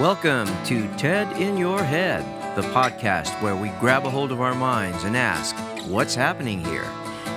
Welcome 0.00 0.48
to 0.64 0.88
TED 0.96 1.36
in 1.36 1.58
Your 1.58 1.84
Head, 1.84 2.24
the 2.56 2.62
podcast 2.70 3.28
where 3.42 3.54
we 3.54 3.68
grab 3.78 4.06
a 4.06 4.10
hold 4.10 4.32
of 4.32 4.40
our 4.40 4.54
minds 4.54 5.04
and 5.04 5.14
ask, 5.14 5.54
What's 5.86 6.14
happening 6.14 6.64
here? 6.64 6.86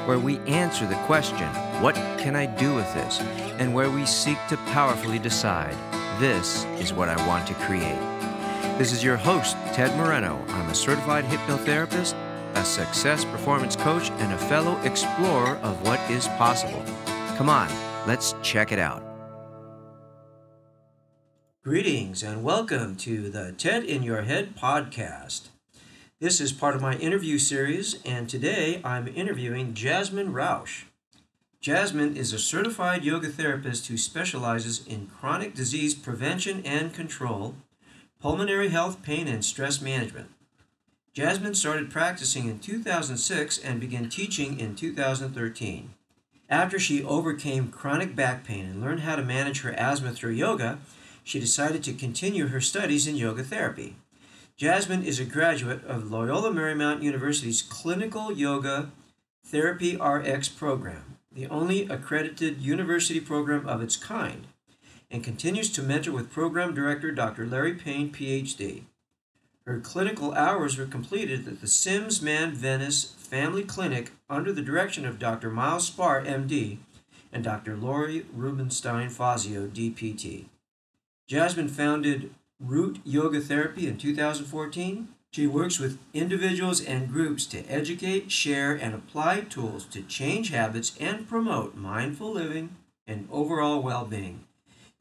Where 0.05 0.19
we 0.19 0.39
answer 0.39 0.87
the 0.87 0.95
question, 1.03 1.49
What 1.81 1.95
can 2.17 2.33
I 2.33 2.45
do 2.45 2.73
with 2.73 2.91
this? 2.93 3.19
And 3.59 3.73
where 3.73 3.91
we 3.91 4.05
seek 4.05 4.37
to 4.47 4.55
powerfully 4.71 5.19
decide, 5.19 5.75
This 6.21 6.63
is 6.79 6.93
what 6.93 7.09
I 7.09 7.27
want 7.27 7.45
to 7.47 7.53
create. 7.55 7.99
This 8.77 8.93
is 8.93 9.03
your 9.03 9.17
host, 9.17 9.57
Ted 9.73 9.93
Moreno. 9.97 10.41
I'm 10.47 10.69
a 10.69 10.75
certified 10.75 11.25
hypnotherapist, 11.25 12.15
a 12.55 12.63
success 12.63 13.25
performance 13.25 13.75
coach, 13.75 14.11
and 14.11 14.31
a 14.31 14.37
fellow 14.37 14.79
explorer 14.83 15.57
of 15.57 15.81
what 15.85 15.99
is 16.09 16.29
possible. 16.29 16.81
Come 17.35 17.49
on, 17.49 17.67
let's 18.07 18.33
check 18.41 18.71
it 18.71 18.79
out. 18.79 19.14
Greetings 21.65 22.21
and 22.21 22.43
welcome 22.43 22.95
to 22.97 23.27
the 23.27 23.51
TED 23.51 23.85
in 23.85 24.03
Your 24.03 24.21
Head 24.21 24.55
podcast. 24.55 25.47
This 26.19 26.39
is 26.39 26.53
part 26.53 26.75
of 26.75 26.81
my 26.83 26.93
interview 26.97 27.39
series, 27.39 27.99
and 28.05 28.29
today 28.29 28.79
I'm 28.83 29.07
interviewing 29.07 29.73
Jasmine 29.73 30.31
Rausch. 30.31 30.83
Jasmine 31.61 32.15
is 32.15 32.33
a 32.33 32.37
certified 32.37 33.03
yoga 33.03 33.29
therapist 33.29 33.87
who 33.87 33.97
specializes 33.97 34.85
in 34.85 35.07
chronic 35.07 35.55
disease 35.55 35.95
prevention 35.95 36.63
and 36.63 36.93
control, 36.93 37.55
pulmonary 38.21 38.69
health, 38.69 39.01
pain, 39.01 39.27
and 39.27 39.43
stress 39.43 39.81
management. 39.81 40.29
Jasmine 41.13 41.55
started 41.55 41.89
practicing 41.89 42.47
in 42.47 42.59
2006 42.59 43.57
and 43.57 43.79
began 43.79 44.07
teaching 44.07 44.59
in 44.59 44.75
2013. 44.75 45.95
After 46.47 46.77
she 46.77 47.03
overcame 47.03 47.69
chronic 47.69 48.15
back 48.15 48.43
pain 48.43 48.65
and 48.65 48.81
learned 48.83 48.99
how 48.99 49.15
to 49.15 49.23
manage 49.23 49.61
her 49.61 49.73
asthma 49.73 50.11
through 50.11 50.33
yoga, 50.33 50.77
she 51.25 51.39
decided 51.39 51.83
to 51.83 51.91
continue 51.91 52.47
her 52.47 52.61
studies 52.61 53.07
in 53.07 53.15
yoga 53.15 53.43
therapy. 53.43 53.95
Jasmine 54.55 55.03
is 55.03 55.19
a 55.19 55.25
graduate 55.25 55.83
of 55.83 56.09
Loyola 56.11 56.51
Marymount 56.51 57.01
University's 57.01 57.63
Clinical 57.63 58.31
Yoga 58.31 58.91
Therapy 59.43 59.97
RX 59.97 60.49
program, 60.49 61.17
the 61.31 61.47
only 61.47 61.87
accredited 61.89 62.61
university 62.61 63.19
program 63.19 63.67
of 63.67 63.81
its 63.81 63.95
kind, 63.95 64.45
and 65.09 65.23
continues 65.23 65.71
to 65.71 65.81
mentor 65.81 66.11
with 66.11 66.31
program 66.31 66.75
director 66.75 67.11
Dr. 67.11 67.47
Larry 67.47 67.73
Payne, 67.73 68.11
PhD. 68.11 68.83
Her 69.65 69.79
clinical 69.79 70.31
hours 70.35 70.77
were 70.77 70.85
completed 70.85 71.47
at 71.47 71.59
the 71.59 71.67
Simms 71.67 72.21
Mann 72.21 72.53
Venice 72.53 73.15
Family 73.17 73.63
Clinic 73.63 74.11
under 74.29 74.53
the 74.53 74.61
direction 74.61 75.07
of 75.07 75.17
Dr. 75.17 75.49
Myles 75.49 75.87
Spar, 75.87 76.23
MD, 76.23 76.77
and 77.33 77.43
Dr. 77.43 77.75
Lori 77.75 78.27
Rubenstein 78.31 79.09
Fazio, 79.09 79.65
DPT. 79.65 80.45
Jasmine 81.27 81.69
founded 81.69 82.35
Root 82.59 82.99
Yoga 83.03 83.41
Therapy 83.41 83.87
in 83.87 83.97
2014. 83.97 85.07
She 85.31 85.47
works 85.47 85.79
with 85.79 85.97
individuals 86.13 86.81
and 86.81 87.11
groups 87.11 87.47
to 87.47 87.65
educate, 87.65 88.31
share, 88.31 88.73
and 88.75 88.93
apply 88.93 89.41
tools 89.41 89.85
to 89.85 90.03
change 90.03 90.51
habits 90.51 90.95
and 90.99 91.27
promote 91.27 91.75
mindful 91.75 92.31
living 92.31 92.75
and 93.07 93.27
overall 93.31 93.81
well 93.81 94.05
being. 94.05 94.41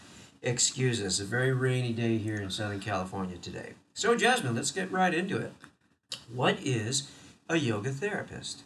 excuse 0.42 1.00
us. 1.00 1.20
A 1.20 1.24
very 1.24 1.52
rainy 1.52 1.92
day 1.92 2.18
here 2.18 2.42
in 2.42 2.50
Southern 2.50 2.80
California 2.80 3.36
today. 3.36 3.74
So, 3.94 4.16
Jasmine, 4.16 4.56
let's 4.56 4.72
get 4.72 4.90
right 4.90 5.14
into 5.14 5.36
it. 5.36 5.52
What 6.32 6.58
is 6.60 7.08
a 7.48 7.56
yoga 7.56 7.90
therapist? 7.90 8.64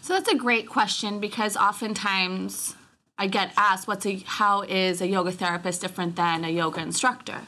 So 0.00 0.14
that's 0.14 0.28
a 0.28 0.36
great 0.36 0.68
question 0.68 1.20
because 1.20 1.56
oftentimes 1.56 2.74
I 3.18 3.28
get 3.28 3.52
asked 3.56 3.86
what's 3.86 4.06
a 4.06 4.16
how 4.26 4.62
is 4.62 5.00
a 5.00 5.06
yoga 5.06 5.32
therapist 5.32 5.80
different 5.80 6.16
than 6.16 6.44
a 6.44 6.50
yoga 6.50 6.80
instructor? 6.80 7.42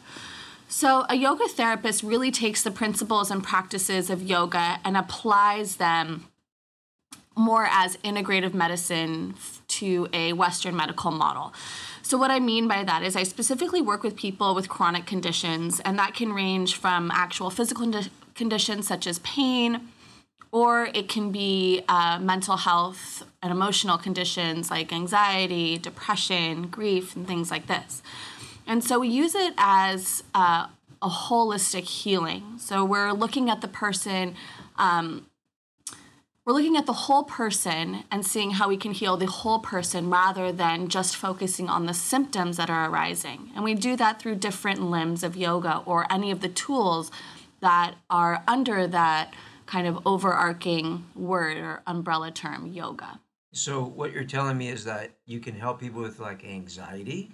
So 0.69 1.05
a 1.09 1.17
yoga 1.17 1.47
therapist 1.49 2.03
really 2.03 2.31
takes 2.31 2.63
the 2.63 2.71
principles 2.71 3.31
and 3.31 3.43
practices 3.43 4.11
of 4.11 4.23
yoga 4.23 4.79
and 4.85 4.97
applies 4.97 5.77
them 5.77 6.27
more 7.37 7.67
as 7.71 7.97
integrative 7.99 8.55
medicine 8.55 9.35
to 9.67 10.09
a 10.13 10.33
western 10.33 10.77
medical 10.77 11.11
model. 11.11 11.53
So, 12.03 12.19
what 12.19 12.31
I 12.31 12.39
mean 12.39 12.69
by 12.69 12.85
that 12.85 13.03
is, 13.03 13.17
I 13.17 13.23
specifically 13.23 13.81
work 13.81 14.03
with 14.03 14.15
people 14.15 14.55
with 14.55 14.69
chronic 14.69 15.07
conditions, 15.07 15.81
and 15.81 15.99
that 15.99 16.15
can 16.15 16.33
range 16.33 16.77
from 16.77 17.11
actual 17.11 17.51
physical 17.51 17.93
conditions 18.35 18.87
such 18.87 19.07
as 19.07 19.19
pain, 19.21 19.89
or 20.55 20.89
it 20.95 21.09
can 21.09 21.33
be 21.33 21.83
uh, 21.89 22.17
mental 22.21 22.57
health 22.57 23.25
and 23.43 23.51
emotional 23.51 23.99
conditions 23.99 24.71
like 24.71 24.93
anxiety, 24.93 25.77
depression, 25.77 26.69
grief, 26.69 27.17
and 27.17 27.27
things 27.27 27.51
like 27.51 27.67
this. 27.67 28.05
And 28.65 28.85
so 28.85 29.01
we 29.01 29.09
use 29.09 29.35
it 29.35 29.53
as 29.59 30.23
uh, 30.33 30.69
a 31.03 31.09
holistic 31.09 31.83
healing. 31.83 32.45
So 32.59 32.85
we're 32.85 33.11
looking 33.11 33.51
at 33.51 33.63
the 33.63 33.69
person. 33.69 34.37
Um, 34.79 35.27
we're 36.45 36.53
looking 36.53 36.77
at 36.77 36.87
the 36.87 36.93
whole 36.93 37.25
person 37.25 38.05
and 38.13 38.25
seeing 38.25 38.53
how 38.53 38.69
we 38.69 38.77
can 38.77 38.93
heal 38.93 39.17
the 39.17 39.27
whole 39.27 39.59
person 39.59 40.09
rather 40.09 40.53
than 40.53 40.87
just 40.87 41.17
focusing 41.17 41.69
on 41.69 41.87
the 41.87 41.95
symptoms 41.95 42.59
that 42.59 42.71
are 42.71 42.89
arising. 42.89 43.51
And 43.57 43.65
we 43.65 43.75
do 43.75 43.97
that 43.97 44.21
through 44.21 44.37
different 44.37 44.83
limbs 44.83 45.25
of 45.25 45.37
yoga 45.37 45.83
or 45.85 46.07
any 46.13 46.31
of 46.31 46.43
the 46.43 46.49
tools 46.49 47.11
that 47.61 47.97
are 48.09 48.45
under 48.47 48.87
that 48.87 49.35
kind 49.67 49.87
of 49.87 50.07
overarching 50.07 51.07
word 51.15 51.57
or 51.57 51.83
umbrella 51.87 52.31
term, 52.31 52.67
yoga. 52.67 53.21
So 53.53 53.85
what 53.85 54.13
you're 54.13 54.25
telling 54.25 54.59
me 54.59 54.69
is 54.69 54.85
that 54.85 55.13
you 55.27 55.41
can 55.41 55.55
help 55.55 55.81
people 55.81 56.03
with 56.03 56.19
like 56.19 56.45
anxiety 56.45 57.33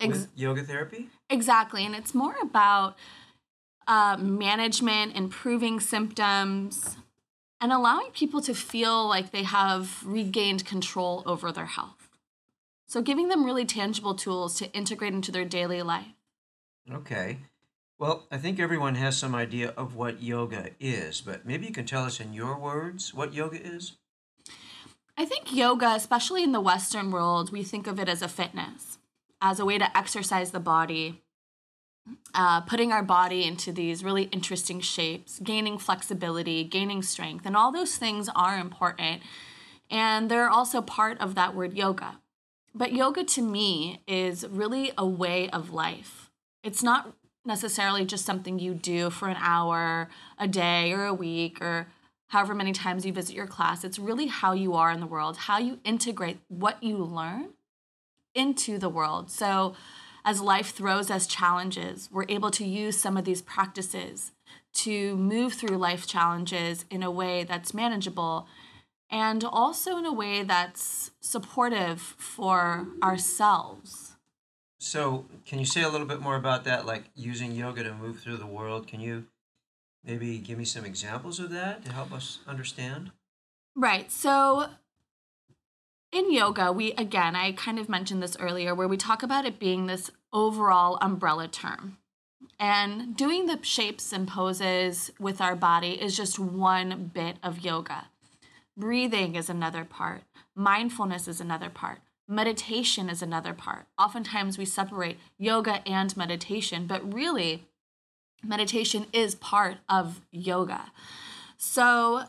Ex- 0.00 0.18
with 0.18 0.28
yoga 0.34 0.62
therapy? 0.62 1.08
Exactly, 1.30 1.86
and 1.86 1.94
it's 1.94 2.14
more 2.14 2.34
about 2.42 2.96
uh, 3.86 4.16
management, 4.18 5.16
improving 5.16 5.80
symptoms, 5.80 6.96
and 7.60 7.72
allowing 7.72 8.10
people 8.10 8.42
to 8.42 8.54
feel 8.54 9.08
like 9.08 9.30
they 9.30 9.44
have 9.44 10.04
regained 10.04 10.66
control 10.66 11.22
over 11.26 11.52
their 11.52 11.66
health. 11.66 12.08
So 12.86 13.00
giving 13.00 13.28
them 13.28 13.44
really 13.44 13.64
tangible 13.64 14.14
tools 14.14 14.58
to 14.58 14.70
integrate 14.72 15.14
into 15.14 15.32
their 15.32 15.46
daily 15.46 15.80
life. 15.80 16.14
Okay. 16.92 17.38
Well, 18.02 18.26
I 18.32 18.36
think 18.36 18.58
everyone 18.58 18.96
has 18.96 19.16
some 19.16 19.32
idea 19.32 19.68
of 19.76 19.94
what 19.94 20.20
yoga 20.20 20.70
is, 20.80 21.20
but 21.20 21.46
maybe 21.46 21.66
you 21.66 21.72
can 21.72 21.86
tell 21.86 22.02
us 22.02 22.18
in 22.18 22.32
your 22.32 22.58
words 22.58 23.14
what 23.14 23.32
yoga 23.32 23.64
is? 23.64 23.92
I 25.16 25.24
think 25.24 25.54
yoga, 25.54 25.92
especially 25.94 26.42
in 26.42 26.50
the 26.50 26.60
Western 26.60 27.12
world, 27.12 27.52
we 27.52 27.62
think 27.62 27.86
of 27.86 28.00
it 28.00 28.08
as 28.08 28.20
a 28.20 28.26
fitness, 28.26 28.98
as 29.40 29.60
a 29.60 29.64
way 29.64 29.78
to 29.78 29.96
exercise 29.96 30.50
the 30.50 30.58
body, 30.58 31.22
uh, 32.34 32.62
putting 32.62 32.90
our 32.90 33.04
body 33.04 33.44
into 33.44 33.70
these 33.70 34.02
really 34.02 34.24
interesting 34.24 34.80
shapes, 34.80 35.38
gaining 35.38 35.78
flexibility, 35.78 36.64
gaining 36.64 37.02
strength, 37.02 37.46
and 37.46 37.56
all 37.56 37.70
those 37.70 37.94
things 37.94 38.28
are 38.34 38.58
important. 38.58 39.22
And 39.92 40.28
they're 40.28 40.50
also 40.50 40.82
part 40.82 41.20
of 41.20 41.36
that 41.36 41.54
word 41.54 41.74
yoga. 41.74 42.18
But 42.74 42.92
yoga 42.92 43.22
to 43.22 43.42
me 43.42 44.02
is 44.08 44.44
really 44.48 44.90
a 44.98 45.06
way 45.06 45.48
of 45.50 45.72
life. 45.72 46.30
It's 46.64 46.82
not 46.82 47.14
necessarily 47.44 48.04
just 48.04 48.24
something 48.24 48.58
you 48.58 48.74
do 48.74 49.10
for 49.10 49.28
an 49.28 49.36
hour 49.38 50.08
a 50.38 50.46
day 50.46 50.92
or 50.92 51.04
a 51.04 51.14
week 51.14 51.60
or 51.60 51.88
however 52.28 52.54
many 52.54 52.72
times 52.72 53.04
you 53.04 53.12
visit 53.12 53.34
your 53.34 53.46
class. 53.46 53.84
It's 53.84 53.98
really 53.98 54.26
how 54.26 54.52
you 54.52 54.74
are 54.74 54.90
in 54.90 55.00
the 55.00 55.06
world, 55.06 55.36
how 55.36 55.58
you 55.58 55.78
integrate 55.84 56.38
what 56.48 56.82
you 56.82 56.96
learn 56.96 57.50
into 58.34 58.78
the 58.78 58.88
world. 58.88 59.30
So, 59.30 59.74
as 60.24 60.40
life 60.40 60.70
throws 60.70 61.10
us 61.10 61.26
challenges, 61.26 62.08
we're 62.12 62.26
able 62.28 62.52
to 62.52 62.64
use 62.64 62.98
some 62.98 63.16
of 63.16 63.24
these 63.24 63.42
practices 63.42 64.30
to 64.74 65.16
move 65.16 65.54
through 65.54 65.76
life 65.76 66.06
challenges 66.06 66.84
in 66.90 67.02
a 67.02 67.10
way 67.10 67.42
that's 67.42 67.74
manageable 67.74 68.46
and 69.10 69.44
also 69.44 69.98
in 69.98 70.06
a 70.06 70.12
way 70.12 70.44
that's 70.44 71.10
supportive 71.20 72.00
for 72.00 72.86
ourselves 73.02 74.11
so, 74.82 75.26
can 75.46 75.60
you 75.60 75.64
say 75.64 75.82
a 75.82 75.88
little 75.88 76.08
bit 76.08 76.20
more 76.20 76.34
about 76.34 76.64
that, 76.64 76.86
like 76.86 77.04
using 77.14 77.52
yoga 77.52 77.84
to 77.84 77.94
move 77.94 78.18
through 78.18 78.38
the 78.38 78.46
world? 78.46 78.88
Can 78.88 79.00
you 79.00 79.26
maybe 80.04 80.38
give 80.38 80.58
me 80.58 80.64
some 80.64 80.84
examples 80.84 81.38
of 81.38 81.50
that 81.50 81.84
to 81.84 81.92
help 81.92 82.12
us 82.12 82.40
understand? 82.48 83.12
Right. 83.76 84.10
So, 84.10 84.70
in 86.10 86.32
yoga, 86.32 86.72
we 86.72 86.92
again, 86.94 87.36
I 87.36 87.52
kind 87.52 87.78
of 87.78 87.88
mentioned 87.88 88.24
this 88.24 88.36
earlier, 88.40 88.74
where 88.74 88.88
we 88.88 88.96
talk 88.96 89.22
about 89.22 89.44
it 89.44 89.60
being 89.60 89.86
this 89.86 90.10
overall 90.32 90.98
umbrella 91.00 91.46
term. 91.46 91.98
And 92.58 93.16
doing 93.16 93.46
the 93.46 93.60
shapes 93.62 94.12
and 94.12 94.26
poses 94.26 95.12
with 95.20 95.40
our 95.40 95.54
body 95.54 95.92
is 95.92 96.16
just 96.16 96.40
one 96.40 97.12
bit 97.14 97.36
of 97.40 97.60
yoga. 97.60 98.08
Breathing 98.76 99.36
is 99.36 99.48
another 99.48 99.84
part, 99.84 100.22
mindfulness 100.56 101.28
is 101.28 101.40
another 101.40 101.70
part, 101.70 102.00
meditation 102.32 103.08
is 103.08 103.22
another 103.22 103.52
part. 103.52 103.86
Oftentimes 103.98 104.58
we 104.58 104.64
separate 104.64 105.18
yoga 105.38 105.86
and 105.86 106.16
meditation, 106.16 106.86
but 106.86 107.12
really, 107.12 107.68
meditation 108.42 109.06
is 109.12 109.34
part 109.34 109.78
of 109.88 110.20
yoga. 110.30 110.92
So, 111.56 112.24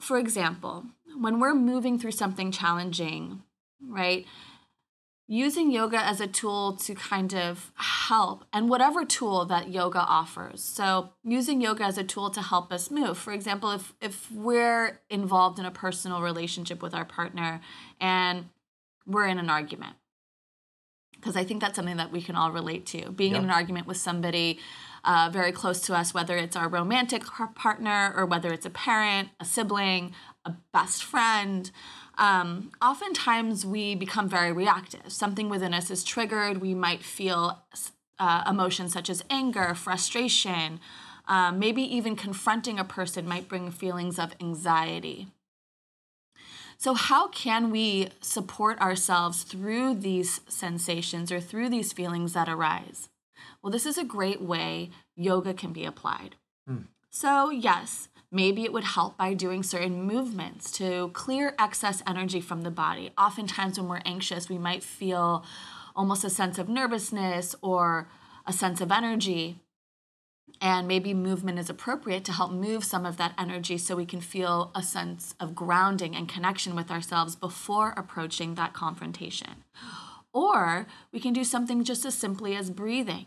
for 0.00 0.18
example, 0.18 0.84
when 1.18 1.40
we're 1.40 1.54
moving 1.54 1.98
through 1.98 2.12
something 2.12 2.52
challenging, 2.52 3.42
right? 3.84 4.26
Using 5.26 5.70
yoga 5.70 5.98
as 5.98 6.20
a 6.20 6.26
tool 6.26 6.76
to 6.76 6.94
kind 6.94 7.34
of 7.34 7.72
help, 7.74 8.44
and 8.52 8.70
whatever 8.70 9.04
tool 9.04 9.44
that 9.46 9.68
yoga 9.68 9.98
offers. 9.98 10.62
So, 10.62 11.10
using 11.22 11.60
yoga 11.60 11.84
as 11.84 11.98
a 11.98 12.04
tool 12.04 12.30
to 12.30 12.40
help 12.40 12.72
us 12.72 12.90
move. 12.90 13.18
For 13.18 13.32
example, 13.32 13.72
if, 13.72 13.92
if 14.00 14.30
we're 14.32 15.00
involved 15.10 15.58
in 15.58 15.66
a 15.66 15.70
personal 15.70 16.22
relationship 16.22 16.82
with 16.82 16.94
our 16.94 17.04
partner 17.04 17.60
and 18.00 18.48
we're 19.08 19.26
in 19.26 19.38
an 19.38 19.50
argument, 19.50 19.96
because 21.16 21.36
I 21.36 21.42
think 21.42 21.60
that's 21.60 21.76
something 21.76 21.96
that 21.96 22.12
we 22.12 22.22
can 22.22 22.36
all 22.36 22.52
relate 22.52 22.86
to. 22.86 23.10
Being 23.10 23.32
yep. 23.32 23.40
in 23.40 23.44
an 23.46 23.50
argument 23.50 23.86
with 23.88 23.96
somebody 23.96 24.60
uh, 25.04 25.30
very 25.32 25.52
close 25.52 25.80
to 25.82 25.94
us, 25.94 26.12
whether 26.14 26.36
it's 26.36 26.54
our 26.54 26.68
romantic 26.68 27.24
partner 27.54 28.12
or 28.14 28.26
whether 28.26 28.52
it's 28.52 28.66
a 28.66 28.70
parent, 28.70 29.30
a 29.40 29.44
sibling, 29.44 30.12
a 30.44 30.52
best 30.72 31.02
friend. 31.02 31.70
Um, 32.18 32.72
oftentimes 32.82 33.64
we 33.64 33.94
become 33.94 34.28
very 34.28 34.52
reactive. 34.52 35.10
Something 35.12 35.48
within 35.48 35.72
us 35.72 35.90
is 35.90 36.04
triggered. 36.04 36.60
We 36.60 36.74
might 36.74 37.02
feel 37.02 37.62
uh, 38.18 38.44
emotions 38.48 38.92
such 38.92 39.08
as 39.08 39.24
anger, 39.30 39.74
frustration, 39.74 40.80
um, 41.28 41.58
maybe 41.58 41.82
even 41.82 42.16
confronting 42.16 42.78
a 42.78 42.84
person 42.84 43.28
might 43.28 43.48
bring 43.48 43.70
feelings 43.70 44.18
of 44.18 44.34
anxiety. 44.40 45.28
So, 46.78 46.94
how 46.94 47.26
can 47.28 47.72
we 47.72 48.10
support 48.20 48.80
ourselves 48.80 49.42
through 49.42 49.96
these 49.96 50.40
sensations 50.48 51.32
or 51.32 51.40
through 51.40 51.70
these 51.70 51.92
feelings 51.92 52.34
that 52.34 52.48
arise? 52.48 53.08
Well, 53.60 53.72
this 53.72 53.84
is 53.84 53.98
a 53.98 54.04
great 54.04 54.40
way 54.40 54.90
yoga 55.16 55.54
can 55.54 55.72
be 55.72 55.84
applied. 55.84 56.36
Mm. 56.70 56.84
So, 57.10 57.50
yes, 57.50 58.08
maybe 58.30 58.62
it 58.62 58.72
would 58.72 58.84
help 58.84 59.16
by 59.16 59.34
doing 59.34 59.64
certain 59.64 60.02
movements 60.02 60.70
to 60.72 61.10
clear 61.14 61.56
excess 61.58 62.00
energy 62.06 62.40
from 62.40 62.62
the 62.62 62.70
body. 62.70 63.10
Oftentimes, 63.18 63.80
when 63.80 63.88
we're 63.88 64.02
anxious, 64.04 64.48
we 64.48 64.58
might 64.58 64.84
feel 64.84 65.44
almost 65.96 66.22
a 66.22 66.30
sense 66.30 66.58
of 66.58 66.68
nervousness 66.68 67.56
or 67.60 68.08
a 68.46 68.52
sense 68.52 68.80
of 68.80 68.92
energy. 68.92 69.58
And 70.60 70.88
maybe 70.88 71.14
movement 71.14 71.58
is 71.58 71.70
appropriate 71.70 72.24
to 72.24 72.32
help 72.32 72.50
move 72.50 72.82
some 72.82 73.06
of 73.06 73.16
that 73.16 73.34
energy 73.38 73.78
so 73.78 73.94
we 73.94 74.06
can 74.06 74.20
feel 74.20 74.72
a 74.74 74.82
sense 74.82 75.34
of 75.38 75.54
grounding 75.54 76.16
and 76.16 76.28
connection 76.28 76.74
with 76.74 76.90
ourselves 76.90 77.36
before 77.36 77.94
approaching 77.96 78.56
that 78.56 78.72
confrontation. 78.72 79.64
Or 80.32 80.86
we 81.12 81.20
can 81.20 81.32
do 81.32 81.44
something 81.44 81.84
just 81.84 82.04
as 82.04 82.14
simply 82.14 82.56
as 82.56 82.70
breathing 82.70 83.26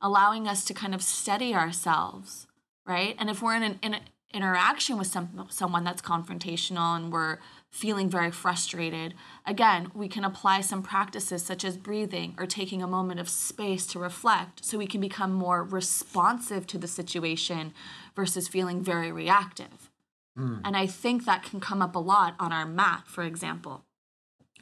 allowing 0.00 0.46
us 0.46 0.64
to 0.64 0.74
kind 0.74 0.94
of 0.94 1.02
steady 1.02 1.54
ourselves, 1.54 2.46
right? 2.86 3.16
And 3.18 3.30
if 3.30 3.42
we're 3.42 3.56
in 3.56 3.62
an, 3.62 3.78
in 3.82 3.96
interaction 4.32 4.98
with 4.98 5.06
some, 5.06 5.46
someone 5.50 5.84
that's 5.84 6.02
confrontational 6.02 6.96
and 6.96 7.12
we're 7.12 7.38
feeling 7.70 8.08
very 8.08 8.30
frustrated, 8.30 9.14
again, 9.44 9.90
we 9.94 10.08
can 10.08 10.24
apply 10.24 10.60
some 10.60 10.82
practices 10.82 11.42
such 11.42 11.64
as 11.64 11.76
breathing 11.76 12.34
or 12.38 12.46
taking 12.46 12.82
a 12.82 12.86
moment 12.86 13.20
of 13.20 13.28
space 13.28 13.86
to 13.86 13.98
reflect 13.98 14.64
so 14.64 14.78
we 14.78 14.86
can 14.86 15.00
become 15.00 15.32
more 15.32 15.62
responsive 15.62 16.66
to 16.66 16.78
the 16.78 16.88
situation 16.88 17.72
versus 18.14 18.48
feeling 18.48 18.82
very 18.82 19.12
reactive. 19.12 19.90
Mm. 20.38 20.60
And 20.64 20.76
I 20.76 20.86
think 20.86 21.24
that 21.24 21.42
can 21.42 21.60
come 21.60 21.82
up 21.82 21.94
a 21.94 22.00
lot 22.00 22.34
on 22.38 22.52
our 22.52 22.66
mat, 22.66 23.04
for 23.06 23.24
example 23.24 23.82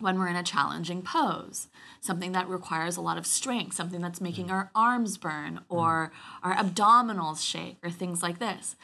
when 0.01 0.19
we're 0.19 0.29
in 0.29 0.37
a 0.37 0.43
challenging 0.43 1.03
pose, 1.03 1.69
something 2.01 2.33
that 2.33 2.49
requires 2.49 2.97
a 2.97 3.01
lot 3.01 3.19
of 3.19 3.27
strength, 3.27 3.75
something 3.75 4.01
that's 4.01 4.21
making 4.21 4.51
our 4.51 4.71
arms 4.75 5.17
burn 5.19 5.61
or 5.69 6.13
our 6.43 6.55
abdominals 6.55 7.49
shake 7.49 7.77
or 7.83 7.91
things 7.91 8.23
like 8.23 8.39
this. 8.39 8.77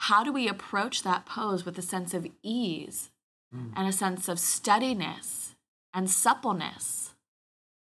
How 0.00 0.22
do 0.22 0.32
we 0.32 0.48
approach 0.48 1.02
that 1.02 1.26
pose 1.26 1.64
with 1.64 1.78
a 1.78 1.82
sense 1.82 2.14
of 2.14 2.26
ease 2.42 3.10
mm. 3.54 3.72
and 3.76 3.88
a 3.88 3.92
sense 3.92 4.28
of 4.28 4.38
steadiness 4.38 5.54
and 5.92 6.10
suppleness, 6.10 7.14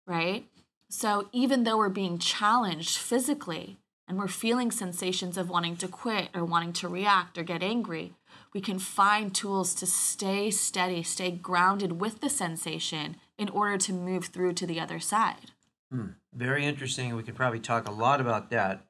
right? 0.06 0.46
So 0.88 1.28
even 1.32 1.64
though 1.64 1.78
we're 1.78 1.88
being 1.88 2.18
challenged 2.18 2.98
physically 2.98 3.78
and 4.06 4.18
we're 4.18 4.28
feeling 4.28 4.70
sensations 4.70 5.38
of 5.38 5.48
wanting 5.48 5.76
to 5.76 5.88
quit 5.88 6.28
or 6.34 6.44
wanting 6.44 6.72
to 6.74 6.88
react 6.88 7.38
or 7.38 7.42
get 7.42 7.62
angry, 7.62 8.12
we 8.52 8.60
can 8.60 8.78
find 8.78 9.34
tools 9.34 9.74
to 9.76 9.86
stay 9.86 10.50
steady, 10.50 11.02
stay 11.02 11.30
grounded 11.30 12.00
with 12.00 12.20
the 12.20 12.28
sensation 12.28 13.16
in 13.38 13.48
order 13.48 13.78
to 13.78 13.92
move 13.92 14.26
through 14.26 14.52
to 14.54 14.66
the 14.66 14.78
other 14.78 15.00
side. 15.00 15.52
Hmm. 15.90 16.08
Very 16.34 16.64
interesting. 16.64 17.14
We 17.16 17.22
could 17.22 17.36
probably 17.36 17.60
talk 17.60 17.88
a 17.88 17.92
lot 17.92 18.20
about 18.20 18.50
that. 18.50 18.84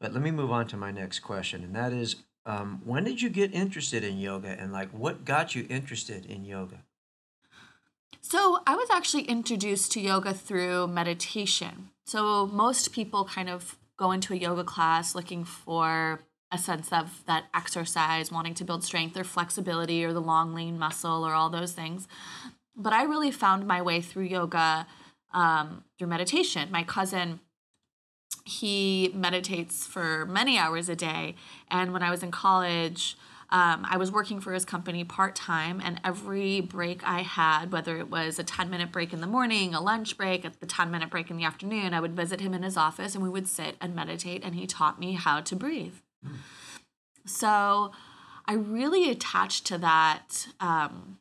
But 0.00 0.12
let 0.12 0.22
me 0.22 0.30
move 0.30 0.50
on 0.50 0.66
to 0.68 0.76
my 0.76 0.90
next 0.90 1.20
question, 1.20 1.62
and 1.62 1.76
that 1.76 1.92
is 1.92 2.16
um, 2.44 2.80
when 2.84 3.04
did 3.04 3.22
you 3.22 3.28
get 3.28 3.54
interested 3.54 4.02
in 4.02 4.18
yoga 4.18 4.48
and 4.48 4.72
like 4.72 4.90
what 4.90 5.24
got 5.24 5.54
you 5.54 5.66
interested 5.68 6.26
in 6.26 6.44
yoga? 6.44 6.84
So, 8.20 8.60
I 8.66 8.76
was 8.76 8.88
actually 8.90 9.24
introduced 9.24 9.90
to 9.92 10.00
yoga 10.00 10.32
through 10.32 10.86
meditation. 10.86 11.90
So, 12.06 12.46
most 12.46 12.92
people 12.92 13.24
kind 13.24 13.50
of 13.50 13.76
go 13.96 14.12
into 14.12 14.32
a 14.32 14.36
yoga 14.36 14.64
class 14.64 15.14
looking 15.14 15.44
for 15.44 16.20
a 16.52 16.58
sense 16.58 16.92
of 16.92 17.24
that 17.26 17.44
exercise, 17.54 18.30
wanting 18.30 18.54
to 18.54 18.64
build 18.64 18.84
strength 18.84 19.16
or 19.16 19.24
flexibility 19.24 20.04
or 20.04 20.12
the 20.12 20.20
long, 20.20 20.54
lean 20.54 20.78
muscle 20.78 21.26
or 21.26 21.34
all 21.34 21.50
those 21.50 21.72
things. 21.72 22.06
But 22.76 22.92
I 22.92 23.04
really 23.04 23.30
found 23.30 23.66
my 23.66 23.82
way 23.82 24.00
through 24.00 24.24
yoga 24.24 24.86
um, 25.32 25.84
through 25.98 26.08
meditation. 26.08 26.70
My 26.70 26.84
cousin, 26.84 27.40
he 28.44 29.12
meditates 29.14 29.86
for 29.86 30.26
many 30.26 30.58
hours 30.58 30.88
a 30.88 30.96
day. 30.96 31.34
And 31.70 31.92
when 31.92 32.02
I 32.02 32.10
was 32.10 32.22
in 32.22 32.30
college, 32.30 33.16
um, 33.52 33.86
I 33.88 33.98
was 33.98 34.10
working 34.10 34.40
for 34.40 34.54
his 34.54 34.64
company 34.64 35.04
part 35.04 35.36
time, 35.36 35.78
and 35.84 36.00
every 36.02 36.62
break 36.62 37.06
I 37.06 37.20
had, 37.20 37.70
whether 37.70 37.98
it 37.98 38.10
was 38.10 38.38
a 38.38 38.44
10 38.44 38.70
minute 38.70 38.90
break 38.90 39.12
in 39.12 39.20
the 39.20 39.26
morning, 39.26 39.74
a 39.74 39.80
lunch 39.80 40.16
break, 40.16 40.46
at 40.46 40.60
the 40.60 40.66
10 40.66 40.90
minute 40.90 41.10
break 41.10 41.30
in 41.30 41.36
the 41.36 41.44
afternoon, 41.44 41.92
I 41.92 42.00
would 42.00 42.16
visit 42.16 42.40
him 42.40 42.54
in 42.54 42.62
his 42.62 42.78
office 42.78 43.14
and 43.14 43.22
we 43.22 43.28
would 43.28 43.46
sit 43.46 43.76
and 43.78 43.94
meditate, 43.94 44.42
and 44.42 44.54
he 44.54 44.66
taught 44.66 44.98
me 44.98 45.12
how 45.12 45.42
to 45.42 45.54
breathe. 45.54 45.96
So 47.26 47.92
I 48.46 48.54
really 48.54 49.10
attached 49.10 49.66
to 49.66 49.78
that, 49.78 50.48
um, 50.58 51.18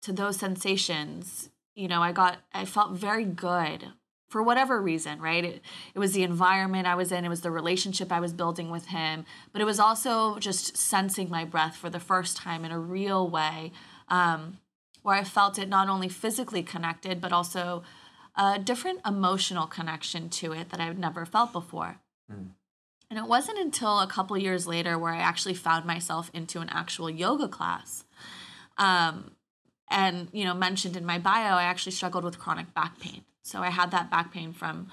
to 0.00 0.12
those 0.12 0.38
sensations. 0.38 1.50
You 1.74 1.88
know, 1.88 2.02
I 2.02 2.12
got, 2.12 2.38
I 2.54 2.64
felt 2.64 2.92
very 2.92 3.24
good 3.26 3.92
for 4.28 4.42
whatever 4.42 4.80
reason, 4.80 5.20
right? 5.20 5.44
It, 5.44 5.62
it 5.94 5.98
was 5.98 6.12
the 6.12 6.22
environment 6.22 6.86
I 6.86 6.94
was 6.94 7.10
in, 7.10 7.24
it 7.24 7.28
was 7.28 7.40
the 7.40 7.50
relationship 7.50 8.12
I 8.12 8.20
was 8.20 8.32
building 8.32 8.70
with 8.70 8.86
him, 8.88 9.24
but 9.52 9.62
it 9.62 9.64
was 9.64 9.80
also 9.80 10.38
just 10.38 10.76
sensing 10.76 11.30
my 11.30 11.44
breath 11.44 11.76
for 11.76 11.90
the 11.90 12.00
first 12.00 12.36
time 12.36 12.64
in 12.64 12.70
a 12.70 12.78
real 12.78 13.28
way, 13.28 13.72
um, 14.08 14.58
where 15.02 15.16
I 15.16 15.24
felt 15.24 15.58
it 15.58 15.68
not 15.68 15.88
only 15.88 16.08
physically 16.08 16.62
connected, 16.62 17.20
but 17.20 17.32
also 17.32 17.82
a 18.36 18.58
different 18.58 19.00
emotional 19.06 19.66
connection 19.66 20.28
to 20.28 20.52
it 20.52 20.70
that 20.70 20.80
I've 20.80 20.98
never 20.98 21.24
felt 21.24 21.52
before. 21.52 21.98
Mm. 22.30 22.50
And 23.10 23.18
it 23.18 23.24
wasn't 23.24 23.58
until 23.58 24.00
a 24.00 24.06
couple 24.06 24.36
years 24.36 24.66
later 24.66 24.98
where 24.98 25.14
I 25.14 25.18
actually 25.20 25.54
found 25.54 25.86
myself 25.86 26.30
into 26.34 26.60
an 26.60 26.68
actual 26.68 27.08
yoga 27.08 27.48
class. 27.48 28.04
Um, 28.76 29.32
and, 29.90 30.28
you 30.32 30.44
know, 30.44 30.52
mentioned 30.52 30.96
in 30.96 31.06
my 31.06 31.18
bio, 31.18 31.54
I 31.54 31.62
actually 31.62 31.92
struggled 31.92 32.24
with 32.24 32.38
chronic 32.38 32.74
back 32.74 33.00
pain. 33.00 33.24
So 33.48 33.62
I 33.62 33.70
had 33.70 33.90
that 33.92 34.10
back 34.10 34.32
pain 34.32 34.52
from 34.52 34.88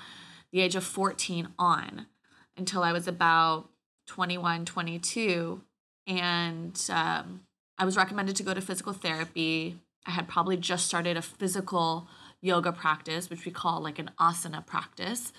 the 0.52 0.62
age 0.62 0.76
of 0.76 0.84
14 0.84 1.50
on 1.60 2.08
until 2.56 2.84
I 2.84 2.94
was 2.94 3.08
about 3.08 3.70
21, 4.08 4.66
22. 4.66 5.62
And 6.08 6.90
um, 6.90 7.42
I 7.78 7.84
was 7.84 7.98
recommended 7.98 8.36
to 8.38 8.44
go 8.44 8.54
to 8.54 8.62
physical 8.62 8.94
therapy. 8.94 9.80
I 10.06 10.12
had 10.12 10.28
probably 10.28 10.56
just 10.56 10.86
started 10.86 11.18
a 11.18 11.22
physical 11.22 12.08
yoga 12.42 12.72
practice, 12.72 13.30
which 13.30 13.44
we 13.46 13.52
call 13.52 13.82
like 13.82 14.00
an 14.00 14.12
asana 14.20 14.66
practice. 14.66 15.34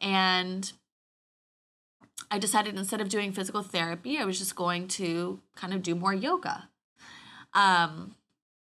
And 0.00 0.72
I 2.30 2.38
decided 2.38 2.76
instead 2.76 3.00
of 3.00 3.08
doing 3.08 3.30
physical 3.30 3.62
therapy, 3.62 4.18
I 4.18 4.24
was 4.24 4.38
just 4.38 4.56
going 4.56 4.88
to 4.88 5.40
kind 5.54 5.72
of 5.72 5.82
do 5.82 5.94
more 5.94 6.14
yoga. 6.14 6.68
Um, 7.54 8.16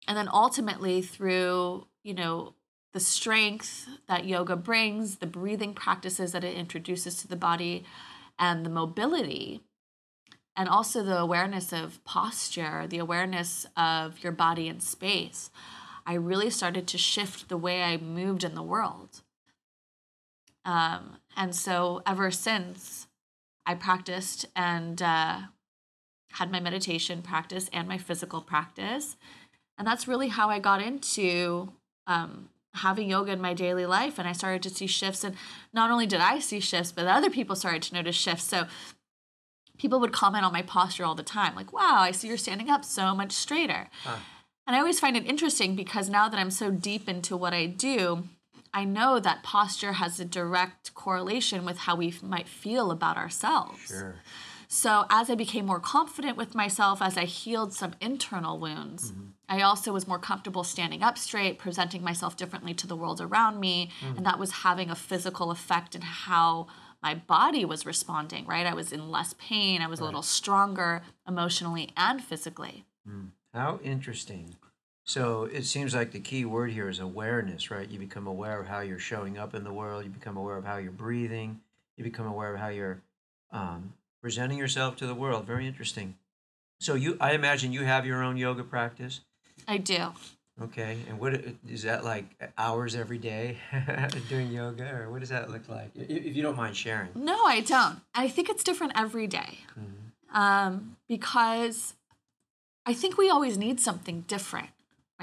and 0.07 0.17
then 0.17 0.27
ultimately, 0.31 1.01
through, 1.01 1.88
you 2.03 2.13
know, 2.13 2.55
the 2.93 3.00
strength 3.00 3.88
that 4.07 4.25
yoga 4.25 4.55
brings, 4.55 5.17
the 5.17 5.27
breathing 5.27 5.73
practices 5.73 6.31
that 6.31 6.43
it 6.43 6.55
introduces 6.55 7.17
to 7.17 7.27
the 7.27 7.35
body, 7.35 7.83
and 8.39 8.65
the 8.65 8.69
mobility, 8.69 9.62
and 10.55 10.69
also 10.69 11.03
the 11.03 11.17
awareness 11.17 11.73
of 11.73 12.03
posture, 12.03 12.85
the 12.88 13.00
awareness 13.00 13.65
of 13.75 14.23
your 14.23 14.31
body 14.31 14.67
in 14.67 14.79
space, 14.79 15.50
I 16.05 16.13
really 16.13 16.50
started 16.50 16.88
to 16.88 16.97
shift 16.97 17.50
the 17.50 17.57
way 17.57 17.81
I 17.81 17.97
moved 17.97 18.43
in 18.43 18.55
the 18.55 18.62
world. 18.62 19.21
Um, 20.65 21.17
and 21.35 21.55
so 21.55 22.01
ever 22.05 22.29
since 22.29 23.07
I 23.65 23.75
practiced 23.75 24.45
and 24.55 25.01
uh, 25.01 25.39
had 26.33 26.51
my 26.51 26.59
meditation 26.59 27.21
practice 27.21 27.69
and 27.73 27.88
my 27.88 27.97
physical 27.97 28.41
practice. 28.41 29.17
And 29.77 29.88
that's 29.88 30.07
really 30.07 30.27
how 30.27 30.50
I 30.50 30.59
got 30.59 30.81
into 30.81 31.71
um, 32.05 32.50
having 32.75 33.09
yoga 33.09 33.31
in 33.31 33.41
my 33.41 33.53
daily 33.53 33.85
life. 33.85 34.17
And 34.17 34.27
I 34.27 34.31
started 34.31 34.63
to 34.63 34.69
see 34.69 34.87
shifts. 34.87 35.23
And 35.23 35.35
not 35.73 35.91
only 35.91 36.07
did 36.07 36.19
I 36.19 36.39
see 36.39 36.59
shifts, 36.59 36.91
but 36.91 37.05
other 37.05 37.29
people 37.29 37.55
started 37.55 37.81
to 37.83 37.93
notice 37.93 38.15
shifts. 38.15 38.45
So 38.45 38.65
people 39.77 39.99
would 39.99 40.11
comment 40.11 40.45
on 40.45 40.53
my 40.53 40.61
posture 40.61 41.05
all 41.05 41.15
the 41.15 41.23
time 41.23 41.55
like, 41.55 41.73
wow, 41.73 41.97
I 41.99 42.11
see 42.11 42.27
you're 42.27 42.37
standing 42.37 42.69
up 42.69 42.85
so 42.85 43.13
much 43.15 43.31
straighter. 43.31 43.89
Huh. 44.03 44.17
And 44.65 44.75
I 44.75 44.79
always 44.79 44.99
find 44.99 45.17
it 45.17 45.25
interesting 45.25 45.75
because 45.75 46.09
now 46.09 46.29
that 46.29 46.39
I'm 46.39 46.51
so 46.51 46.71
deep 46.71 47.09
into 47.09 47.35
what 47.35 47.53
I 47.53 47.65
do, 47.65 48.23
I 48.73 48.85
know 48.85 49.19
that 49.19 49.43
posture 49.43 49.93
has 49.93 50.19
a 50.19 50.25
direct 50.25 50.93
correlation 50.93 51.65
with 51.65 51.79
how 51.79 51.95
we 51.95 52.13
might 52.23 52.47
feel 52.47 52.91
about 52.91 53.17
ourselves. 53.17 53.87
Sure. 53.87 54.15
So, 54.73 55.05
as 55.11 55.29
I 55.29 55.35
became 55.35 55.67
more 55.67 55.79
confident 55.79 56.35
with 56.35 56.55
myself, 56.55 56.99
as 56.99 57.15
I 57.15 57.25
healed 57.25 57.73
some 57.73 57.93
internal 58.01 58.57
wounds, 58.57 59.11
mm-hmm. 59.11 59.27
I 59.47 59.61
also 59.61 59.93
was 59.93 60.07
more 60.07 60.17
comfortable 60.17 60.63
standing 60.63 61.03
up 61.03 61.15
straight, 61.19 61.59
presenting 61.59 62.03
myself 62.03 62.35
differently 62.35 62.73
to 62.73 62.87
the 62.87 62.95
world 62.95 63.21
around 63.21 63.59
me. 63.59 63.91
Mm-hmm. 64.01 64.17
And 64.17 64.25
that 64.25 64.39
was 64.39 64.51
having 64.51 64.89
a 64.89 64.95
physical 64.95 65.51
effect 65.51 65.93
in 65.93 66.01
how 66.01 66.65
my 67.03 67.13
body 67.13 67.63
was 67.65 67.85
responding, 67.85 68.47
right? 68.47 68.65
I 68.65 68.73
was 68.73 68.91
in 68.91 69.11
less 69.11 69.35
pain, 69.37 69.83
I 69.83 69.85
was 69.85 70.01
right. 70.01 70.05
a 70.05 70.07
little 70.07 70.23
stronger 70.23 71.03
emotionally 71.27 71.91
and 71.95 72.23
physically. 72.23 72.83
Mm. 73.07 73.27
How 73.53 73.79
interesting. 73.83 74.55
So 75.03 75.43
it 75.43 75.65
seems 75.65 75.93
like 75.93 76.13
the 76.13 76.19
key 76.19 76.45
word 76.45 76.71
here 76.71 76.89
is 76.89 76.97
awareness, 76.97 77.69
right? 77.69 77.87
You 77.87 77.99
become 77.99 78.25
aware 78.25 78.59
of 78.59 78.65
how 78.65 78.79
you're 78.79 78.97
showing 78.97 79.37
up 79.37 79.53
in 79.53 79.63
the 79.63 79.73
world. 79.73 80.03
You 80.03 80.09
become 80.09 80.35
aware 80.35 80.57
of 80.57 80.65
how 80.65 80.77
you're 80.77 80.91
breathing. 80.91 81.59
You 81.95 82.03
become 82.03 82.25
aware 82.25 82.55
of 82.55 82.59
how 82.59 82.69
you're 82.69 83.03
um, 83.51 83.93
presenting 84.23 84.57
yourself 84.57 84.95
to 84.95 85.05
the 85.05 85.13
world. 85.13 85.45
Very 85.45 85.67
interesting. 85.67 86.15
So 86.79 86.95
you, 86.95 87.17
I 87.19 87.33
imagine 87.33 87.73
you 87.73 87.83
have 87.83 88.05
your 88.07 88.23
own 88.23 88.37
yoga 88.37 88.63
practice. 88.63 89.19
I 89.67 89.77
do. 89.77 90.13
Okay, 90.61 90.99
and 91.09 91.19
what 91.19 91.33
is 91.67 91.83
that 91.83 92.03
like? 92.05 92.25
Hours 92.57 92.95
every 92.95 93.17
day 93.17 93.57
doing 94.29 94.51
yoga, 94.51 94.89
or 94.95 95.09
what 95.11 95.19
does 95.19 95.29
that 95.29 95.49
look 95.49 95.67
like? 95.67 95.91
If 95.95 96.35
you 96.35 96.41
don't 96.41 96.55
mind 96.55 96.77
sharing. 96.77 97.09
No, 97.15 97.43
I 97.45 97.59
don't. 97.59 97.99
I 98.15 98.27
think 98.27 98.49
it's 98.49 98.63
different 98.63 98.93
every 98.95 99.27
day. 99.27 99.59
Mm-hmm. 99.71 100.37
Um, 100.37 100.97
because 101.09 101.95
I 102.85 102.93
think 102.93 103.17
we 103.17 103.29
always 103.29 103.57
need 103.57 103.79
something 103.79 104.21
different 104.27 104.69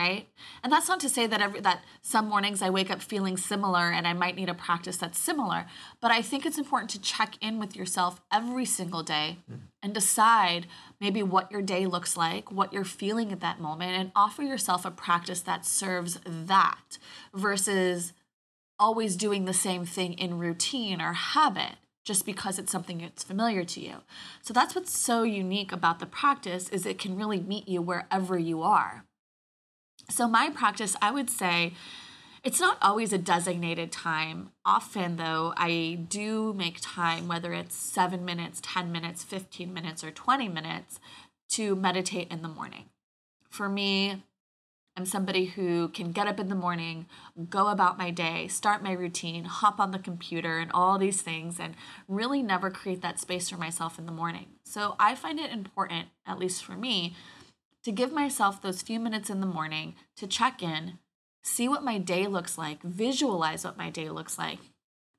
right? 0.00 0.26
And 0.62 0.73
that's 0.73 0.88
not 0.88 1.00
to 1.00 1.11
say 1.11 1.26
that 1.26 1.42
every 1.42 1.61
that 1.61 1.85
some 2.00 2.28
mornings 2.28 2.62
I 2.62 2.71
wake 2.71 2.90
up 2.90 3.02
feeling 3.02 3.37
similar 3.37 3.90
and 3.90 4.07
I 4.09 4.14
might 4.14 4.35
need 4.35 4.49
a 4.49 4.54
practice 4.54 4.97
that's 4.97 5.19
similar, 5.19 5.66
but 6.00 6.11
I 6.11 6.23
think 6.23 6.47
it's 6.47 6.57
important 6.57 6.90
to 6.92 7.00
check 7.00 7.35
in 7.42 7.59
with 7.59 7.76
yourself 7.76 8.23
every 8.33 8.64
single 8.64 9.02
day 9.02 9.38
mm. 9.50 9.59
and 9.83 9.92
decide 9.92 10.66
maybe 11.00 11.23
what 11.23 11.52
your 11.52 11.61
day 11.61 11.85
looks 11.87 12.16
like, 12.16 12.50
what 12.50 12.73
you're 12.73 12.85
feeling 12.85 13.30
at 13.30 13.40
that 13.40 13.61
moment 13.61 13.92
and 13.92 14.11
offer 14.16 14.42
yourself 14.42 14.87
a 14.87 14.90
practice 14.90 15.42
that 15.42 15.66
serves 15.66 16.19
that 16.25 16.97
versus 17.35 18.14
always 18.78 19.16
doing 19.16 19.45
the 19.45 19.52
same 19.52 19.85
thing 19.85 20.14
in 20.14 20.38
routine 20.38 21.02
or 21.02 21.12
habit 21.12 21.75
just 22.07 22.25
because 22.25 22.59
it's 22.59 22.73
something 22.73 22.99
that's 22.99 23.23
familiar 23.23 23.64
to 23.64 23.80
you. 23.80 23.97
So 24.40 24.54
that's 24.54 24.75
what's 24.75 24.97
so 24.97 25.23
unique 25.23 25.73
about 25.73 25.99
the 25.99 26.07
practice 26.07 26.71
is 26.71 26.87
it 26.87 26.99
can 26.99 27.16
really 27.16 27.40
meet 27.40 27.69
you 27.69 27.83
wherever 27.83 28.38
you 28.38 28.62
are. 28.62 29.04
So, 30.11 30.29
my 30.29 30.50
practice, 30.50 30.97
I 31.00 31.11
would 31.11 31.31
say, 31.31 31.75
it's 32.43 32.61
not 32.61 32.79
always 32.81 33.12
a 33.12 33.19
designated 33.19 33.93
time. 33.93 34.50
Often, 34.64 35.17
though, 35.17 35.52
I 35.57 36.07
do 36.09 36.52
make 36.55 36.79
time, 36.81 37.29
whether 37.29 37.52
it's 37.52 37.76
seven 37.76 38.25
minutes, 38.25 38.61
10 38.62 38.90
minutes, 38.90 39.23
15 39.23 39.73
minutes, 39.73 40.02
or 40.02 40.11
20 40.11 40.49
minutes, 40.49 40.99
to 41.50 41.76
meditate 41.76 42.31
in 42.31 42.43
the 42.43 42.49
morning. 42.49 42.87
For 43.50 43.69
me, 43.69 44.23
I'm 44.97 45.07
somebody 45.07 45.47
who 45.47 45.88
can 45.88 46.12
get 46.12 46.26
up 46.26 46.40
in 46.40 46.49
the 46.49 46.55
morning, 46.55 47.07
go 47.49 47.69
about 47.69 47.99
my 47.99 48.11
day, 48.11 48.49
start 48.49 48.83
my 48.83 48.93
routine, 48.93 49.45
hop 49.45 49.79
on 49.79 49.93
the 49.93 49.99
computer, 49.99 50.59
and 50.59 50.71
all 50.73 50.99
these 50.99 51.23
things, 51.23 51.61
and 51.61 51.75
really 52.09 52.43
never 52.43 52.71
create 52.71 53.02
that 53.02 53.21
space 53.21 53.49
for 53.49 53.57
myself 53.57 53.99
in 53.99 54.07
the 54.07 54.12
morning. 54.12 54.47
So 54.64 54.97
I 54.99 55.14
find 55.14 55.38
it 55.38 55.52
important, 55.52 56.09
at 56.26 56.38
least 56.38 56.64
for 56.64 56.73
me, 56.73 57.14
to 57.85 57.93
give 57.93 58.13
myself 58.13 58.61
those 58.61 58.83
few 58.83 59.01
minutes 59.01 59.31
in 59.31 59.41
the 59.41 59.47
morning 59.47 59.95
to 60.17 60.27
check 60.27 60.63
in, 60.63 60.99
see 61.43 61.69
what 61.69 61.85
my 61.85 61.99
day 61.99 62.27
looks 62.27 62.59
like, 62.59 62.83
visualize 62.83 63.65
what 63.65 63.79
my 63.79 63.91
day 63.91 64.11
looks 64.11 64.39
like, 64.39 64.59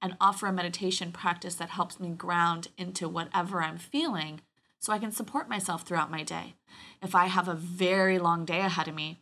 and 0.02 0.18
offer 0.20 0.48
a 0.48 0.54
meditation 0.54 1.12
practice 1.12 1.56
that 1.56 1.70
helps 1.70 2.00
me 2.00 2.10
ground 2.10 2.68
into 2.78 3.08
whatever 3.08 3.62
I'm 3.62 3.78
feeling 3.78 4.42
so 4.80 4.92
I 4.92 5.00
can 5.00 5.12
support 5.12 5.48
myself 5.48 5.84
throughout 5.84 6.10
my 6.10 6.24
day. 6.24 6.56
If 7.02 7.14
I 7.14 7.26
have 7.28 7.48
a 7.48 7.54
very 7.54 8.18
long 8.18 8.46
day 8.46 8.62
ahead 8.62 8.88
of 8.88 8.96
me, 8.96 9.20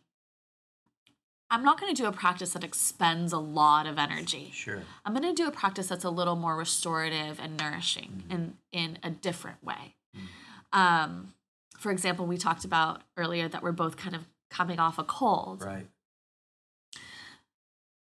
I'm 1.50 1.64
not 1.64 1.80
going 1.80 1.92
to 1.94 2.02
do 2.02 2.08
a 2.08 2.12
practice 2.12 2.52
that 2.52 2.62
expends 2.62 3.32
a 3.32 3.38
lot 3.38 3.86
of 3.86 3.98
energy. 3.98 4.50
Sure. 4.54 4.82
I'm 5.04 5.12
going 5.12 5.34
to 5.34 5.42
do 5.42 5.48
a 5.48 5.52
practice 5.52 5.88
that's 5.88 6.04
a 6.04 6.10
little 6.10 6.36
more 6.36 6.56
restorative 6.56 7.40
and 7.40 7.56
nourishing 7.56 8.24
mm-hmm. 8.28 8.32
in 8.32 8.54
in 8.72 8.98
a 9.02 9.10
different 9.10 9.62
way. 9.64 9.96
Mm-hmm. 10.16 10.78
Um, 10.78 11.34
for 11.80 11.90
example, 11.90 12.26
we 12.26 12.36
talked 12.36 12.64
about 12.64 13.00
earlier 13.16 13.48
that 13.48 13.62
we're 13.62 13.72
both 13.72 13.96
kind 13.96 14.14
of 14.14 14.26
coming 14.50 14.78
off 14.78 14.98
a 14.98 15.04
cold. 15.04 15.64
Right. 15.64 15.86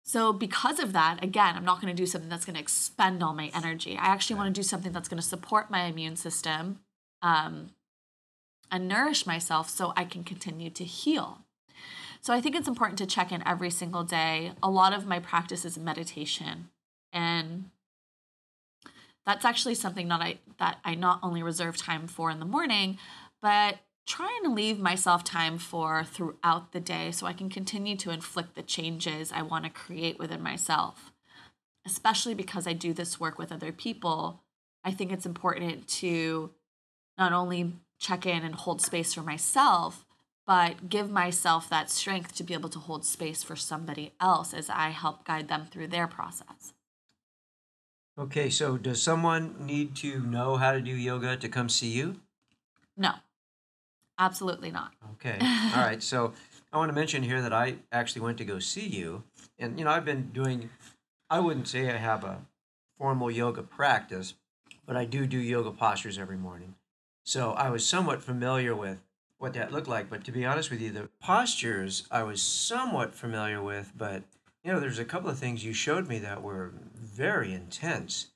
So, 0.05 0.33
because 0.33 0.81
of 0.81 0.93
that, 0.95 1.23
again, 1.23 1.55
I'm 1.55 1.65
not 1.65 1.81
going 1.81 1.95
to 1.95 2.03
do 2.03 2.07
something 2.07 2.29
that's 2.29 2.45
going 2.45 2.55
to 2.55 2.61
expend 2.61 3.23
all 3.23 3.35
my 3.35 3.51
energy. 3.55 3.97
I 3.97 4.07
actually 4.07 4.35
right. 4.35 4.45
want 4.45 4.55
to 4.55 4.59
do 4.59 4.65
something 4.65 4.91
that's 4.91 5.09
going 5.09 5.21
to 5.21 5.27
support 5.27 5.71
my 5.71 5.85
immune 5.85 6.17
system 6.17 6.81
um, 7.23 7.71
and 8.71 8.89
nourish 8.89 9.27
myself 9.27 9.71
so 9.71 9.93
I 9.97 10.05
can 10.05 10.25
continue 10.25 10.71
to 10.71 10.85
heal. 10.85 11.41
So, 12.21 12.35
I 12.35 12.41
think 12.41 12.57
it's 12.57 12.67
important 12.67 12.99
to 12.99 13.07
check 13.07 13.31
in 13.31 13.47
every 13.47 13.71
single 13.71 14.03
day. 14.03 14.53
A 14.61 14.71
lot 14.71 14.93
of 14.93 15.07
my 15.07 15.21
practice 15.21 15.65
is 15.65 15.79
meditation. 15.79 16.71
And 17.13 17.71
that's 19.29 19.45
actually 19.45 19.75
something 19.75 20.09
that 20.09 20.23
I 20.23 20.39
that 20.59 20.79
I 20.87 20.95
not 20.95 21.21
only 21.23 21.43
reserve 21.43 21.77
time 21.77 22.07
for 22.07 22.31
in 22.31 22.41
the 22.41 22.47
morning, 22.47 22.97
but 23.41 23.79
trying 24.07 24.43
to 24.43 24.51
leave 24.51 24.79
myself 24.79 25.23
time 25.23 25.59
for 25.59 26.03
throughout 26.03 26.73
the 26.73 26.81
day 26.81 27.11
so 27.11 27.27
I 27.27 27.35
can 27.35 27.51
continue 27.51 27.97
to 27.97 28.11
inflict 28.11 28.55
the 28.55 28.63
changes 28.63 29.31
I 29.31 29.43
want 29.43 29.65
to 29.65 29.71
create 29.71 30.19
within 30.19 30.43
myself. 30.43 31.13
Especially 31.87 32.35
because 32.35 32.67
I 32.67 32.73
do 32.73 32.93
this 32.93 33.21
work 33.21 33.39
with 33.39 33.53
other 33.53 33.71
people, 33.71 34.43
I 34.83 34.93
think 34.93 35.13
it's 35.13 35.27
important 35.27 35.87
to 35.89 36.51
not 37.19 37.33
only 37.33 37.75
check 37.99 38.25
in 38.25 38.45
and 38.45 38.55
hold 38.55 38.81
space 38.81 39.13
for 39.13 39.23
myself, 39.23 40.07
but 40.47 40.89
give 40.89 41.11
myself 41.11 41.69
that 41.69 41.91
strength 41.91 42.35
to 42.37 42.43
be 42.43 42.55
able 42.55 42.71
to 42.71 42.79
hold 42.79 43.05
space 43.05 43.43
for 43.43 43.57
somebody 43.57 44.15
else 44.19 44.55
as 44.55 44.71
I 44.71 44.89
help 44.89 45.27
guide 45.27 45.49
them 45.49 45.67
through 45.71 45.89
their 45.89 46.07
process. 46.07 46.73
Okay, 48.19 48.49
so 48.49 48.79
does 48.79 49.03
someone 49.03 49.55
need 49.61 49.95
to 49.97 50.21
know 50.21 50.57
how 50.57 50.73
to 50.73 50.81
do 50.81 50.91
yoga 50.91 51.37
to 51.37 51.49
come 51.49 51.69
see 51.69 51.91
you? 51.91 52.21
No. 52.97 53.13
Absolutely 54.19 54.71
not. 54.71 54.93
Okay. 55.15 55.39
All 55.41 55.83
right. 55.83 56.03
So 56.03 56.33
I 56.73 56.79
want 56.79 56.89
to 56.91 56.95
mention 56.95 57.23
here 57.23 57.41
that 57.41 57.53
I 57.53 57.77
actually 57.93 58.23
went 58.23 58.39
to 58.39 58.45
go 58.45 58.59
see 58.59 58.87
you. 58.87 59.23
And, 59.59 59.79
you 59.79 59.85
know, 59.85 59.91
I've 59.91 60.05
been 60.05 60.31
doing, 60.33 60.71
I 61.31 61.41
wouldn't 61.41 61.69
say 61.69 61.91
I 61.91 61.97
have 61.97 62.25
a 62.25 62.43
formal 62.99 63.31
yoga 63.31 63.63
practice, 63.63 64.35
but 64.87 64.97
I 64.97 65.05
do 65.05 65.27
do 65.27 65.39
yoga 65.39 65.71
postures 65.71 66.19
every 66.19 66.37
morning. 66.37 66.75
So 67.25 67.53
I 67.53 67.71
was 67.71 67.87
somewhat 67.87 68.23
familiar 68.23 68.75
with 68.75 68.99
what 69.39 69.53
that 69.55 69.73
looked 69.73 69.89
like. 69.89 70.11
But 70.11 70.25
to 70.25 70.33
be 70.33 70.45
honest 70.45 70.71
with 70.71 70.81
you, 70.81 70.91
the 70.91 71.09
postures 71.23 72.07
I 72.11 72.25
was 72.25 72.43
somewhat 72.43 73.15
familiar 73.15 73.63
with, 73.63 73.93
but, 73.97 74.23
you 74.65 74.73
know, 74.73 74.81
there's 74.81 74.99
a 74.99 75.05
couple 75.05 75.31
of 75.31 75.39
things 75.39 75.65
you 75.65 75.73
showed 75.73 76.09
me 76.09 76.19
that 76.19 76.43
were 76.43 76.73
very 76.95 77.53
intense 77.53 78.29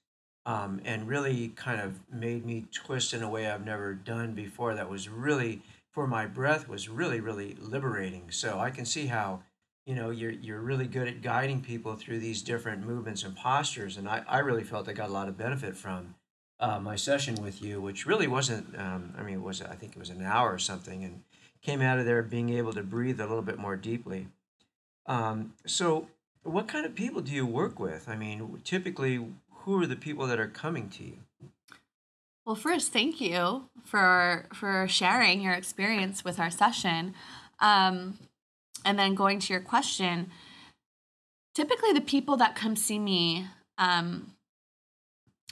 um, 0.45 0.81
and 0.85 1.09
really 1.09 1.49
kind 1.49 1.81
of 1.81 2.01
made 2.13 2.45
me 2.45 2.67
twist 2.73 3.15
in 3.15 3.23
a 3.23 3.31
way 3.31 3.49
I've 3.49 3.65
never 3.65 3.95
done 3.95 4.35
before. 4.35 4.75
That 4.75 4.91
was 4.91 5.09
really 5.09 5.63
for 5.93 6.07
my 6.07 6.27
breath 6.27 6.69
was 6.69 6.89
really 6.89 7.21
really 7.21 7.57
liberating. 7.61 8.31
So 8.31 8.59
I 8.59 8.71
can 8.71 8.85
see 8.85 9.07
how 9.07 9.43
you 9.87 9.95
know 9.95 10.11
you're 10.11 10.31
you're 10.31 10.61
really 10.61 10.87
good 10.87 11.09
at 11.09 11.23
guiding 11.23 11.63
people 11.63 11.95
through 11.95 12.19
these 12.19 12.43
different 12.43 12.87
movements 12.87 13.23
and 13.23 13.37
postures, 13.37 13.97
and 13.97 14.09
I 14.09 14.23
I 14.29 14.39
really 14.39 14.65
felt 14.65 14.89
I 14.89 14.93
got 14.93 15.11
a 15.11 15.13
lot 15.13 15.29
of 15.29 15.39
benefit 15.39 15.77
from. 15.77 16.15
Uh, 16.61 16.79
my 16.79 16.95
session 16.95 17.35
with 17.43 17.61
you, 17.61 17.81
which 17.81 18.07
really 18.07 18.29
wasn't, 18.29 18.79
um, 18.79 19.13
I 19.19 19.25
mean, 19.25 19.35
it 19.35 19.43
was 19.43 19.61
I 19.61 19.75
think 19.75 19.97
it 19.97 19.99
was 19.99 20.11
an 20.11 20.23
hour 20.23 20.53
or 20.53 20.61
something, 20.61 21.03
and 21.03 21.25
came 21.63 21.81
out 21.81 21.99
of 21.99 22.05
there 22.05 22.23
being 22.23 22.51
able 22.51 22.73
to 22.73 22.83
breathe 22.83 23.21
a 23.21 23.27
little 23.27 23.43
bit 23.43 23.59
more 23.59 23.77
deeply. 23.77 24.29
Um, 25.07 25.55
so, 25.67 26.09
what 26.43 26.69
kind 26.69 26.85
of 26.85 26.95
people 26.95 27.23
do 27.23 27.33
you 27.33 27.47
work 27.47 27.79
with? 27.79 28.09
I 28.09 28.17
mean, 28.17 28.61
typically, 28.65 29.25
who 29.51 29.81
are 29.81 29.87
the 29.87 29.97
people 29.97 30.27
that 30.27 30.41
are 30.41 30.49
coming 30.49 30.89
to 30.91 31.05
you? 31.05 31.19
Well, 32.45 32.57
first, 32.57 32.93
thank 32.93 33.21
you 33.21 33.69
for 33.85 34.47
for 34.53 34.87
sharing 34.89 35.41
your 35.43 35.55
experience 35.55 36.25
with 36.25 36.41
our 36.41 36.51
session, 36.51 37.15
um, 37.61 38.19
and 38.85 38.99
then 38.99 39.15
going 39.15 39.39
to 39.39 39.53
your 39.53 39.63
question. 39.63 40.31
Typically, 41.55 41.93
the 41.93 42.01
people 42.01 42.37
that 42.39 42.57
come 42.57 42.75
see 42.75 42.99
me 42.99 43.47
um, 43.79 44.33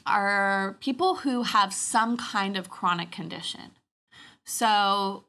are 0.04 0.76
people 0.80 1.16
who 1.16 1.42
have 1.44 1.73
some 1.73 2.16
kind 2.16 2.56
of 2.56 2.70
chronic 2.70 3.12
condition. 3.12 3.73
So, 4.44 5.25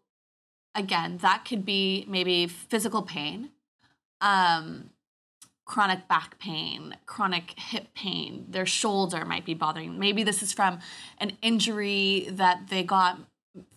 again, 0.73 1.19
that 1.19 1.45
could 1.45 1.63
be 1.63 2.05
maybe 2.07 2.47
physical 2.47 3.03
pain, 3.03 3.51
um, 4.19 4.89
chronic 5.71 6.05
back 6.09 6.37
pain, 6.37 6.97
chronic 7.05 7.57
hip 7.57 7.87
pain, 7.95 8.45
their 8.49 8.65
shoulder 8.65 9.23
might 9.23 9.45
be 9.45 9.53
bothering. 9.53 9.97
Maybe 9.97 10.21
this 10.21 10.43
is 10.43 10.51
from 10.51 10.79
an 11.17 11.37
injury 11.41 12.27
that 12.31 12.67
they 12.67 12.83
got 12.83 13.19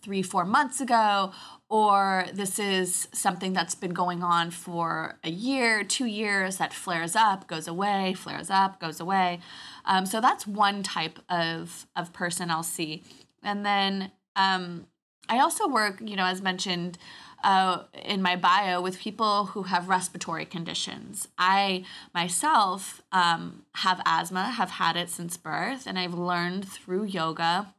three, 0.02 0.20
four 0.20 0.44
months 0.44 0.80
ago, 0.80 1.30
or 1.68 2.26
this 2.34 2.58
is 2.58 3.06
something 3.12 3.52
that's 3.52 3.76
been 3.76 3.92
going 3.92 4.24
on 4.24 4.50
for 4.50 5.20
a 5.22 5.30
year, 5.30 5.84
two 5.84 6.06
years 6.06 6.56
that 6.56 6.72
flares 6.72 7.14
up, 7.14 7.46
goes 7.46 7.68
away, 7.68 8.12
flares 8.14 8.50
up, 8.50 8.80
goes 8.80 8.98
away. 8.98 9.38
Um, 9.84 10.04
so 10.04 10.20
that's 10.20 10.48
one 10.48 10.82
type 10.82 11.20
of, 11.28 11.86
of 11.94 12.12
person 12.12 12.50
I'll 12.50 12.64
see. 12.64 13.04
And 13.40 13.64
then 13.64 14.10
um, 14.34 14.88
I 15.28 15.38
also 15.38 15.68
work, 15.68 16.00
you 16.04 16.16
know, 16.16 16.26
as 16.26 16.42
mentioned, 16.42 16.98
uh, 17.44 17.82
in 18.02 18.22
my 18.22 18.34
bio 18.34 18.80
with 18.80 18.98
people 18.98 19.46
who 19.46 19.64
have 19.64 19.88
respiratory 19.88 20.46
conditions. 20.46 21.28
I 21.38 21.84
myself 22.14 23.02
um, 23.12 23.66
have 23.74 24.00
asthma, 24.06 24.44
have 24.50 24.70
had 24.70 24.96
it 24.96 25.10
since 25.10 25.36
birth, 25.36 25.86
and 25.86 25.98
I've 25.98 26.14
learned 26.14 26.66
through 26.66 27.04
yoga 27.04 27.74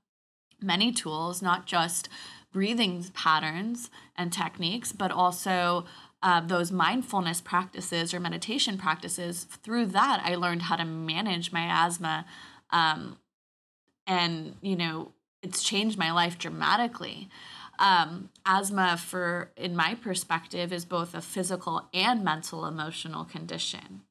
many 0.62 0.92
tools, 0.92 1.42
not 1.42 1.66
just 1.66 2.08
breathing 2.54 3.04
patterns 3.14 3.90
and 4.16 4.32
techniques, 4.32 4.92
but 4.92 5.12
also 5.12 5.86
uh, 6.22 6.42
those 6.42 6.72
mindfulness 6.72 7.42
practices 7.42 8.14
or 8.14 8.20
meditation 8.20 8.78
practices. 8.78 9.44
Through 9.44 9.88
that, 9.88 10.22
I 10.24 10.36
learned 10.36 10.64
how 10.64 10.76
to 10.76 10.86
manage 10.86 11.52
my 11.52 11.66
asthma. 11.86 12.26
Um, 12.70 13.18
and, 14.08 14.56
you 14.62 14.76
know, 14.76 15.12
it's 15.42 15.64
changed 15.64 15.98
my 15.98 16.12
life 16.12 16.38
dramatically 16.38 17.30
um, 17.80 18.30
asthma 18.46 18.98
for 18.98 19.52
in 19.56 19.76
my 19.76 19.96
perspective 19.96 20.72
is 20.72 20.86
both 20.86 21.14
a 21.14 21.22
physical 21.22 21.88
and 21.94 22.24
mental 22.24 22.66
emotional 22.66 23.26
condition. 23.26 24.02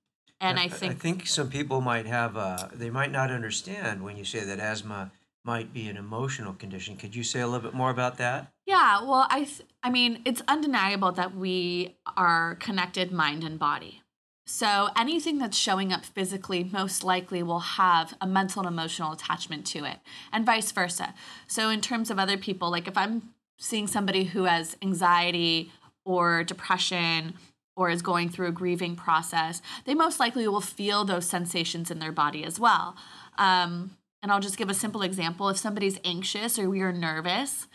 And 0.40 0.58
i 0.58 0.68
think 0.68 0.92
i 0.92 0.94
think 0.94 1.26
some 1.26 1.48
people 1.48 1.80
might 1.80 2.06
have 2.06 2.36
uh, 2.36 2.68
they 2.72 2.90
might 2.90 3.10
not 3.10 3.30
understand 3.30 4.02
when 4.02 4.16
you 4.16 4.24
say 4.24 4.44
that 4.44 4.58
asthma 4.58 5.10
might 5.44 5.72
be 5.74 5.88
an 5.88 5.96
emotional 5.96 6.54
condition. 6.54 6.96
Could 6.96 7.14
you 7.14 7.22
say 7.22 7.40
a 7.40 7.46
little 7.46 7.60
bit 7.60 7.74
more 7.74 7.90
about 7.90 8.18
that? 8.18 8.52
Yeah 8.66 9.02
well 9.02 9.26
i 9.30 9.44
th- 9.44 9.62
i 9.82 9.90
mean 9.90 10.20
it's 10.24 10.42
undeniable 10.48 11.12
that 11.12 11.34
we 11.34 11.96
are 12.16 12.56
connected 12.56 13.12
mind 13.12 13.44
and 13.44 13.58
body. 13.58 14.02
So 14.46 14.90
anything 14.96 15.38
that's 15.38 15.56
showing 15.56 15.92
up 15.92 16.04
physically 16.04 16.64
most 16.64 17.02
likely 17.02 17.42
will 17.42 17.60
have 17.60 18.14
a 18.20 18.26
mental 18.26 18.60
and 18.60 18.68
emotional 18.68 19.12
attachment 19.12 19.66
to 19.68 19.84
it, 19.84 19.98
and 20.32 20.44
vice 20.44 20.70
versa. 20.70 21.14
So 21.46 21.70
in 21.70 21.80
terms 21.80 22.10
of 22.10 22.18
other 22.18 22.36
people, 22.36 22.70
like 22.70 22.86
if 22.86 22.96
I'm 22.98 23.30
seeing 23.58 23.86
somebody 23.86 24.24
who 24.24 24.44
has 24.44 24.76
anxiety 24.82 25.70
or 26.04 26.44
depression 26.44 27.34
or 27.76 27.90
is 27.90 28.02
going 28.02 28.28
through 28.28 28.48
a 28.48 28.52
grieving 28.52 28.96
process, 28.96 29.60
they 29.84 29.94
most 29.94 30.20
likely 30.20 30.46
will 30.46 30.60
feel 30.60 31.04
those 31.04 31.26
sensations 31.26 31.90
in 31.90 31.98
their 31.98 32.12
body 32.12 32.44
as 32.44 32.60
well. 32.60 32.96
Um, 33.36 33.96
and 34.22 34.30
I'll 34.32 34.40
just 34.40 34.56
give 34.56 34.70
a 34.70 34.74
simple 34.74 35.02
example. 35.02 35.48
If 35.48 35.58
somebody's 35.58 35.98
anxious 36.04 36.58
or 36.58 36.70
we 36.70 36.80
are 36.80 36.92
nervous, 36.92 37.66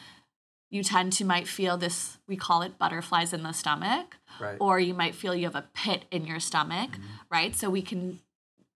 you 0.71 0.83
tend 0.83 1.13
to 1.13 1.25
might 1.25 1.48
feel 1.48 1.77
this, 1.77 2.17
we 2.27 2.36
call 2.38 2.62
it 2.62 2.77
butterflies 2.77 3.33
in 3.33 3.43
the 3.43 3.51
stomach, 3.51 4.17
right. 4.39 4.58
or 4.60 4.80
you 4.80 4.93
might 4.93 5.15
feel 5.15 5.36
you 5.36 5.45
have 5.45 5.56
a 5.56 5.69
pit 5.73 6.06
in 6.12 6.25
your 6.25 6.39
stomach, 6.39 6.91
mm-hmm. 6.91 7.03
right? 7.32 7.56
So 7.56 7.69
we 7.69 7.82
can 7.82 8.19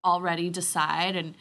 already 0.04 0.49
decide 0.49 1.15
and 1.15 1.36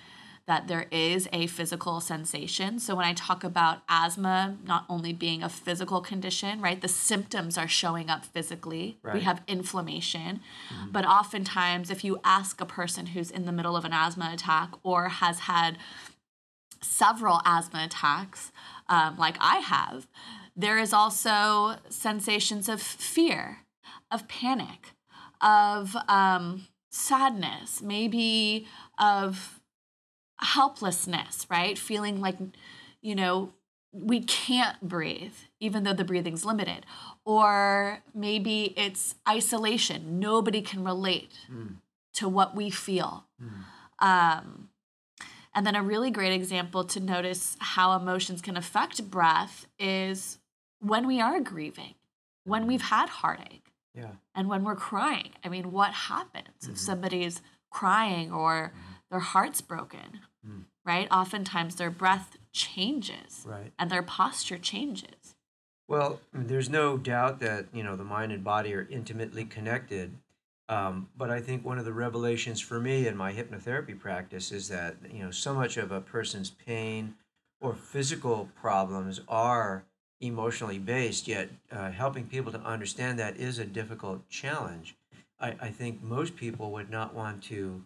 that 0.47 0.67
there 0.67 0.87
is 0.91 1.29
a 1.33 1.47
physical 1.47 2.01
sensation. 2.01 2.79
So 2.79 2.97
when 2.97 3.05
I 3.05 3.13
talk 3.13 3.45
about 3.45 3.83
asthma 3.89 4.57
not 4.67 4.85
only 4.89 5.13
being 5.13 5.43
a 5.43 5.49
physical 5.49 6.01
condition, 6.01 6.61
right, 6.61 6.81
the 6.81 6.89
symptoms 6.89 7.57
are 7.57 7.69
showing 7.69 8.11
up 8.11 8.25
physically. 8.25 8.99
Right. 9.03 9.15
We 9.15 9.21
have 9.21 9.43
inflammation. 9.47 10.41
Mm-hmm. 10.69 10.91
But 10.91 11.05
oftentimes, 11.05 11.91
if 11.91 12.05
you 12.05 12.21
ask 12.25 12.61
a 12.61 12.67
person 12.67 13.07
who's 13.07 13.31
in 13.31 13.47
the 13.47 13.53
middle 13.53 13.77
of 13.77 13.85
an 13.85 13.93
asthma 13.93 14.31
attack 14.33 14.71
or 14.83 15.09
has 15.09 15.41
had 15.41 15.79
several 16.81 17.41
asthma 17.45 17.85
attacks, 17.85 18.51
um, 18.89 19.17
like 19.17 19.37
I 19.41 19.59
have, 19.59 20.09
there 20.57 20.79
is 20.79 20.93
also 20.93 21.77
sensations 21.89 22.69
of 22.69 22.83
fear, 22.83 23.59
of 24.11 24.29
panic, 24.29 24.91
of 25.41 25.97
um, 26.09 26.67
sadness, 26.91 27.81
maybe 27.81 28.67
of 28.99 29.61
helplessness, 30.43 31.47
right? 31.51 31.79
Feeling 31.79 32.21
like, 32.21 32.37
you 33.01 33.15
know, 33.15 33.53
we 33.93 34.21
can't 34.21 34.81
breathe, 34.81 35.35
even 35.61 35.85
though 35.85 35.93
the 35.93 36.05
breathing's 36.05 36.45
limited. 36.45 36.87
Or 37.25 38.01
maybe 38.15 38.73
it's 38.77 39.15
isolation. 39.29 40.19
Nobody 40.19 40.63
can 40.63 40.83
relate 40.83 41.33
mm. 41.53 41.77
to 42.15 42.29
what 42.29 42.57
we 42.57 42.71
feel. 42.71 43.27
Mm. 43.43 44.05
Um, 44.05 44.69
and 45.55 45.67
then 45.67 45.77
a 45.77 45.83
really 45.83 46.11
great 46.11 46.33
example 46.33 46.85
to 46.85 47.01
notice 47.01 47.57
how 47.61 47.95
emotions 47.95 48.41
can 48.41 48.57
affect 48.57 49.11
breath 49.11 49.67
is 49.79 50.39
when 50.81 51.07
we 51.07 51.21
are 51.21 51.41
grieving, 51.41 51.95
when 52.45 52.67
we've 52.67 52.83
had 52.83 53.09
heartache, 53.09 53.67
yeah. 53.95 54.13
and 54.35 54.49
when 54.49 54.65
we're 54.65 54.75
crying. 54.75 55.31
I 55.45 55.49
mean, 55.49 55.71
what 55.71 55.93
happens 55.93 56.49
mm-hmm. 56.63 56.73
if 56.73 56.79
somebody's 56.79 57.43
crying 57.71 58.33
or 58.33 58.73
mm-hmm. 58.75 58.93
their 59.11 59.21
heart's 59.21 59.61
broken? 59.61 60.21
Mm. 60.47 60.65
right? 60.85 61.09
Oftentimes 61.11 61.77
their 61.77 61.91
breath 61.91 62.37
changes, 62.53 63.45
right, 63.47 63.73
and 63.79 63.91
their 63.91 64.03
posture 64.03 64.59
changes. 64.59 65.35
Well, 65.89 66.21
there's 66.33 66.71
no 66.71 66.97
doubt 66.97 67.41
that 67.41 67.67
you 67.73 67.83
know 67.83 67.97
the 67.97 68.05
mind 68.05 68.33
and 68.33 68.45
body 68.45 68.75
are 68.75 68.87
intimately 68.91 69.45
connected. 69.45 70.17
Um, 70.69 71.09
but 71.17 71.29
I 71.29 71.41
think 71.41 71.65
one 71.65 71.79
of 71.79 71.85
the 71.85 71.93
revelations 71.93 72.61
for 72.61 72.81
me 72.81 73.07
in 73.07 73.17
my 73.17 73.33
hypnotherapy 73.33 73.99
practice 73.99 74.53
is 74.53 74.69
that 74.69 74.97
you 75.13 75.23
know 75.23 75.31
so 75.31 75.55
much 75.55 75.77
of 75.77 75.93
a 75.93 76.01
person's 76.01 76.51
pain 76.51 77.15
or 77.61 77.75
physical 77.75 78.49
problems 78.59 79.21
are 79.29 79.85
emotionally 80.21 80.79
based. 80.79 81.29
Yet 81.29 81.51
uh, 81.71 81.91
helping 81.91 82.27
people 82.27 82.53
to 82.53 82.61
understand 82.61 83.19
that 83.19 83.37
is 83.37 83.59
a 83.59 83.65
difficult 83.65 84.29
challenge. 84.29 84.97
I, 85.39 85.57
I 85.61 85.69
think 85.69 86.03
most 86.03 86.37
people 86.37 86.71
would 86.71 86.89
not 86.89 87.15
want 87.15 87.43
to 87.45 87.83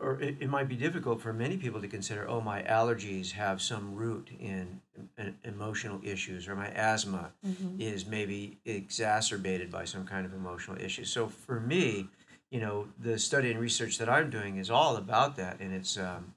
or 0.00 0.20
it, 0.20 0.36
it 0.40 0.48
might 0.48 0.68
be 0.68 0.76
difficult 0.76 1.20
for 1.20 1.32
many 1.32 1.56
people 1.56 1.80
to 1.80 1.88
consider, 1.88 2.28
oh, 2.28 2.40
my 2.40 2.62
allergies 2.62 3.32
have 3.32 3.60
some 3.60 3.94
root 3.94 4.30
in, 4.38 4.80
in 5.18 5.36
emotional 5.44 6.00
issues, 6.02 6.48
or 6.48 6.56
my 6.56 6.68
asthma 6.68 7.32
mm-hmm. 7.46 7.80
is 7.80 8.06
maybe 8.06 8.58
exacerbated 8.64 9.70
by 9.70 9.84
some 9.84 10.06
kind 10.06 10.24
of 10.24 10.32
emotional 10.32 10.80
issue. 10.80 11.04
So 11.04 11.28
for 11.28 11.60
me, 11.60 12.08
you 12.50 12.60
know, 12.60 12.88
the 12.98 13.18
study 13.18 13.50
and 13.50 13.60
research 13.60 13.98
that 13.98 14.08
I'm 14.08 14.30
doing 14.30 14.56
is 14.56 14.70
all 14.70 14.96
about 14.96 15.36
that, 15.36 15.60
and 15.60 15.72
it's 15.72 15.96
um, 15.96 16.34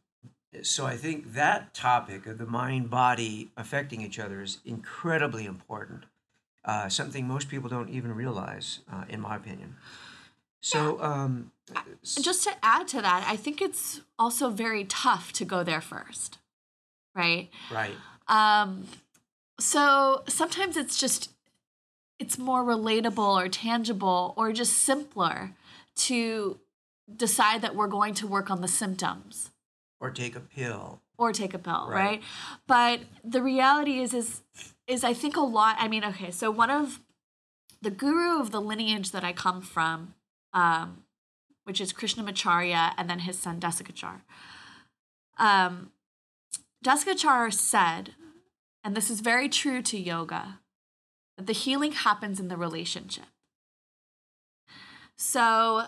so 0.62 0.86
I 0.86 0.98
think 0.98 1.34
that 1.34 1.74
topic 1.74 2.28
of 2.28 2.38
the 2.38 2.46
mind 2.46 2.90
body 2.90 3.50
affecting 3.58 4.02
each 4.02 4.20
other 4.20 4.42
is 4.42 4.60
incredibly 4.66 5.46
important. 5.46 6.04
Uh, 6.64 6.88
something 6.90 7.28
most 7.28 7.50
people 7.50 7.70
don't 7.70 7.90
even 7.90 8.14
realize, 8.14 8.80
uh, 8.92 9.06
in 9.10 9.20
my 9.20 9.36
opinion. 9.36 9.76
So, 10.62 11.02
um, 11.02 11.52
just 12.04 12.44
to 12.44 12.52
add 12.62 12.88
to 12.90 13.02
that, 13.02 13.26
I 13.28 13.36
think 13.36 13.62
it's 13.62 14.02
also 14.20 14.50
very 14.50 14.84
tough 14.86 15.32
to 15.34 15.46
go 15.46 15.64
there 15.64 15.82
first, 15.82 16.38
right? 17.16 17.50
Right. 17.72 17.96
Um, 18.28 18.86
so 19.60 20.24
sometimes 20.28 20.78
it's 20.78 20.98
just 20.98 21.32
it's 22.20 22.38
more 22.38 22.64
relatable 22.64 23.18
or 23.18 23.48
tangible 23.48 24.34
or 24.38 24.52
just 24.52 24.74
simpler 24.74 25.52
to 25.96 26.60
decide 27.14 27.62
that 27.62 27.76
we're 27.76 27.88
going 27.88 28.14
to 28.16 28.28
work 28.28 28.50
on 28.50 28.62
the 28.62 28.68
symptoms 28.68 29.52
or 30.00 30.10
take 30.10 30.36
a 30.36 30.40
pill 30.40 31.02
or 31.18 31.32
take 31.32 31.54
a 31.54 31.60
pill 31.60 31.88
right. 31.90 32.06
right, 32.06 32.22
but 32.66 33.02
the 33.24 33.42
reality 33.42 34.00
is 34.00 34.14
is 34.14 34.42
is 34.88 35.04
i 35.04 35.14
think 35.14 35.36
a 35.36 35.42
lot 35.42 35.76
i 35.80 35.88
mean 35.88 36.04
okay 36.04 36.32
so 36.32 36.50
one 36.50 36.70
of 36.70 37.00
the 37.82 37.92
guru 37.92 38.40
of 38.40 38.52
the 38.52 38.62
lineage 38.62 39.12
that 39.12 39.24
i 39.24 39.34
come 39.34 39.62
from 39.62 40.14
um, 40.54 41.03
which 41.64 41.82
is 41.82 41.94
Krishnamacharya 41.94 42.94
and 42.98 43.10
then 43.10 43.20
his 43.20 43.38
son 43.40 43.60
Desikachar. 43.60 44.22
Um, 45.38 45.92
Desikachar 46.84 47.54
said, 47.54 48.16
and 48.84 48.96
this 48.96 49.10
is 49.10 49.22
very 49.22 49.48
true 49.48 49.82
to 49.82 49.98
yoga, 49.98 50.60
that 51.38 51.48
the 51.48 51.54
healing 51.54 51.94
happens 51.94 52.40
in 52.40 52.50
the 52.50 52.58
relationship. 52.58 53.26
So 55.16 55.86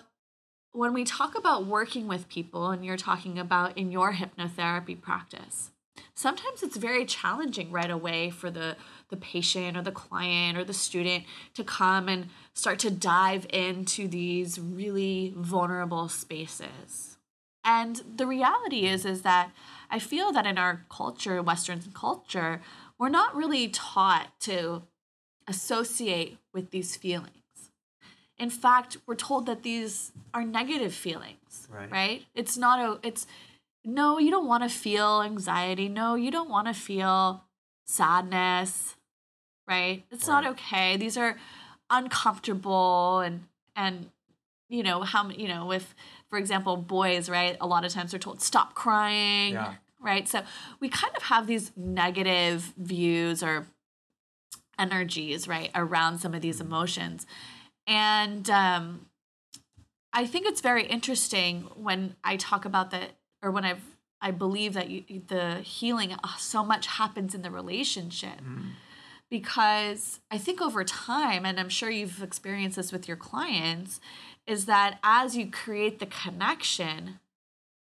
when 0.71 0.93
we 0.93 1.03
talk 1.03 1.37
about 1.37 1.65
working 1.65 2.07
with 2.07 2.29
people, 2.29 2.69
and 2.69 2.85
you're 2.85 2.97
talking 2.97 3.39
about 3.39 3.77
in 3.77 3.91
your 3.91 4.13
hypnotherapy 4.13 4.99
practice, 4.99 5.71
sometimes 6.15 6.63
it's 6.63 6.77
very 6.77 7.05
challenging 7.05 7.71
right 7.71 7.89
away 7.89 8.29
for 8.29 8.49
the 8.49 8.75
the 9.09 9.17
patient 9.17 9.77
or 9.77 9.81
the 9.81 9.91
client 9.91 10.57
or 10.57 10.63
the 10.63 10.73
student 10.73 11.23
to 11.53 11.63
come 11.63 12.07
and 12.09 12.29
start 12.53 12.79
to 12.79 12.89
dive 12.91 13.45
into 13.51 14.07
these 14.07 14.59
really 14.59 15.33
vulnerable 15.35 16.09
spaces. 16.09 17.17
And 17.63 18.01
the 18.15 18.27
reality 18.27 18.85
is 18.85 19.05
is 19.05 19.21
that 19.23 19.51
I 19.89 19.99
feel 19.99 20.31
that 20.31 20.45
in 20.45 20.57
our 20.57 20.85
culture, 20.89 21.41
western 21.41 21.81
culture, 21.93 22.61
we're 22.97 23.09
not 23.09 23.35
really 23.35 23.67
taught 23.67 24.39
to 24.41 24.83
associate 25.47 26.37
with 26.53 26.71
these 26.71 26.95
feelings. 26.95 27.31
In 28.37 28.49
fact, 28.49 28.97
we're 29.05 29.15
told 29.15 29.45
that 29.45 29.63
these 29.63 30.11
are 30.33 30.43
negative 30.43 30.93
feelings, 30.93 31.67
Right. 31.69 31.91
right? 31.91 32.25
It's 32.33 32.57
not 32.57 32.79
a 32.79 33.07
it's 33.07 33.25
no, 33.87 34.17
you 34.17 34.31
don't 34.31 34.47
want 34.47 34.63
to 34.63 34.69
feel 34.69 35.21
anxiety. 35.21 35.87
No, 35.87 36.15
you 36.15 36.31
don't 36.31 36.49
want 36.49 36.67
to 36.67 36.73
feel 36.73 37.43
sadness, 37.85 38.95
right? 39.67 40.03
It's 40.11 40.27
not 40.27 40.45
okay. 40.45 40.97
These 40.97 41.17
are 41.17 41.37
uncomfortable 41.89 43.19
and 43.19 43.43
and 43.75 44.09
you 44.69 44.81
know 44.81 45.01
how 45.03 45.29
you 45.29 45.47
know 45.47 45.71
if 45.71 45.93
for 46.31 46.39
example 46.39 46.75
boys 46.77 47.29
right 47.29 47.55
a 47.61 47.67
lot 47.67 47.85
of 47.85 47.91
times 47.91 48.09
they're 48.09 48.19
told 48.19 48.41
stop 48.41 48.73
crying 48.73 49.53
Yeah. 49.53 49.75
right 50.01 50.27
so 50.27 50.41
we 50.79 50.89
kind 50.89 51.15
of 51.15 51.21
have 51.23 51.45
these 51.45 51.71
negative 51.77 52.73
views 52.75 53.43
or 53.43 53.67
energies 54.79 55.47
right 55.47 55.69
around 55.75 56.17
some 56.19 56.33
of 56.33 56.41
these 56.41 56.59
emotions 56.59 57.27
and 57.85 58.49
um 58.49 59.05
i 60.11 60.25
think 60.25 60.47
it's 60.47 60.61
very 60.61 60.85
interesting 60.87 61.69
when 61.75 62.15
i 62.23 62.35
talk 62.35 62.65
about 62.65 62.89
that 62.91 63.11
or 63.43 63.51
when 63.51 63.63
i've 63.63 63.94
i 64.27 64.31
believe 64.31 64.73
that 64.73 64.87
you, 64.89 64.99
the 65.27 65.45
healing 65.77 66.11
uh, 66.13 66.35
so 66.37 66.59
much 66.71 66.85
happens 67.01 67.31
in 67.35 67.41
the 67.45 67.51
relationship 67.61 68.39
Mm. 68.41 68.71
because 69.29 70.19
I 70.35 70.37
think 70.45 70.61
over 70.61 70.83
time, 70.83 71.45
and 71.47 71.59
I'm 71.61 71.69
sure 71.79 71.89
you've 71.89 72.21
experienced 72.29 72.77
this 72.77 72.91
with 72.91 73.07
your 73.09 73.17
clients, 73.29 73.99
is 74.53 74.65
that 74.65 74.91
as 75.03 75.35
you 75.37 75.45
create 75.63 75.97
the 75.99 76.05
connection, 76.23 77.19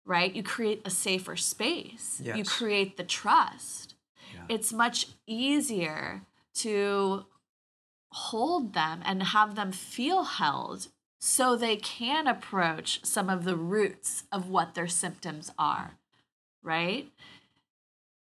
right, 0.05 0.33
you 0.37 0.43
create 0.43 0.81
a 0.85 0.89
safer 0.89 1.35
space, 1.35 2.07
you 2.37 2.43
create 2.59 2.91
the 2.97 3.03
trust. 3.03 3.95
Yeah. 4.33 4.45
It's 4.55 4.71
much 4.73 5.07
easier 5.27 6.21
to 6.65 7.25
hold 8.11 8.73
them 8.73 9.01
and 9.05 9.21
have 9.23 9.55
them 9.55 9.71
feel 9.71 10.23
held 10.23 10.87
so 11.19 11.55
they 11.55 11.75
can 11.75 12.27
approach 12.27 12.89
some 13.03 13.29
of 13.29 13.43
the 13.45 13.55
roots 13.75 14.23
of 14.31 14.41
what 14.49 14.73
their 14.75 14.87
symptoms 14.87 15.51
are, 15.57 15.97
right? 16.65 17.09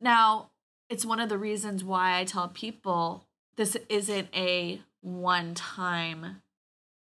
Now, 0.01 0.51
it's 0.88 1.05
one 1.05 1.21
of 1.21 1.29
the 1.29 1.38
reasons 1.38 1.85
why 1.85 2.19
I 2.19 2.25
tell 2.25 2.49
people 2.49 3.27
this 3.57 3.77
isn't 3.88 4.29
a 4.35 4.81
one 5.03 5.55
time 5.55 6.43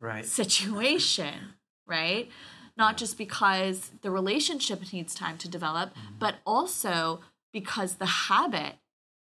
Right. 0.00 0.24
situation, 0.24 1.54
right? 1.86 2.28
Not 2.76 2.96
just 2.96 3.18
because 3.18 3.90
the 4.02 4.10
relationship 4.10 4.92
needs 4.92 5.14
time 5.14 5.38
to 5.38 5.48
develop, 5.48 5.90
but 6.18 6.36
also 6.46 7.20
because 7.52 7.96
the 7.96 8.06
habit 8.06 8.76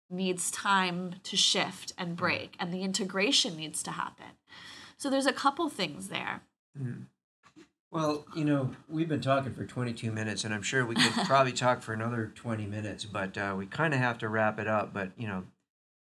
needs 0.08 0.50
time 0.50 1.16
to 1.24 1.36
shift 1.36 1.92
and 1.98 2.16
break 2.16 2.54
and 2.60 2.72
the 2.72 2.82
integration 2.82 3.56
needs 3.56 3.82
to 3.82 3.90
happen. 3.92 4.26
So 4.96 5.10
there's 5.10 5.26
a 5.26 5.32
couple 5.32 5.68
things 5.68 6.08
there. 6.08 6.42
Mm. 6.80 7.06
Well, 7.92 8.24
you 8.34 8.46
know, 8.46 8.70
we've 8.88 9.08
been 9.08 9.20
talking 9.20 9.52
for 9.52 9.66
22 9.66 10.10
minutes, 10.10 10.44
and 10.44 10.54
I'm 10.54 10.62
sure 10.62 10.86
we 10.86 10.94
could 10.94 11.12
probably 11.26 11.52
talk 11.52 11.82
for 11.82 11.92
another 11.92 12.32
20 12.34 12.64
minutes, 12.64 13.04
but 13.04 13.36
uh, 13.36 13.54
we 13.56 13.66
kind 13.66 13.92
of 13.92 14.00
have 14.00 14.16
to 14.18 14.30
wrap 14.30 14.58
it 14.58 14.66
up. 14.66 14.94
But, 14.94 15.10
you 15.18 15.28
know, 15.28 15.44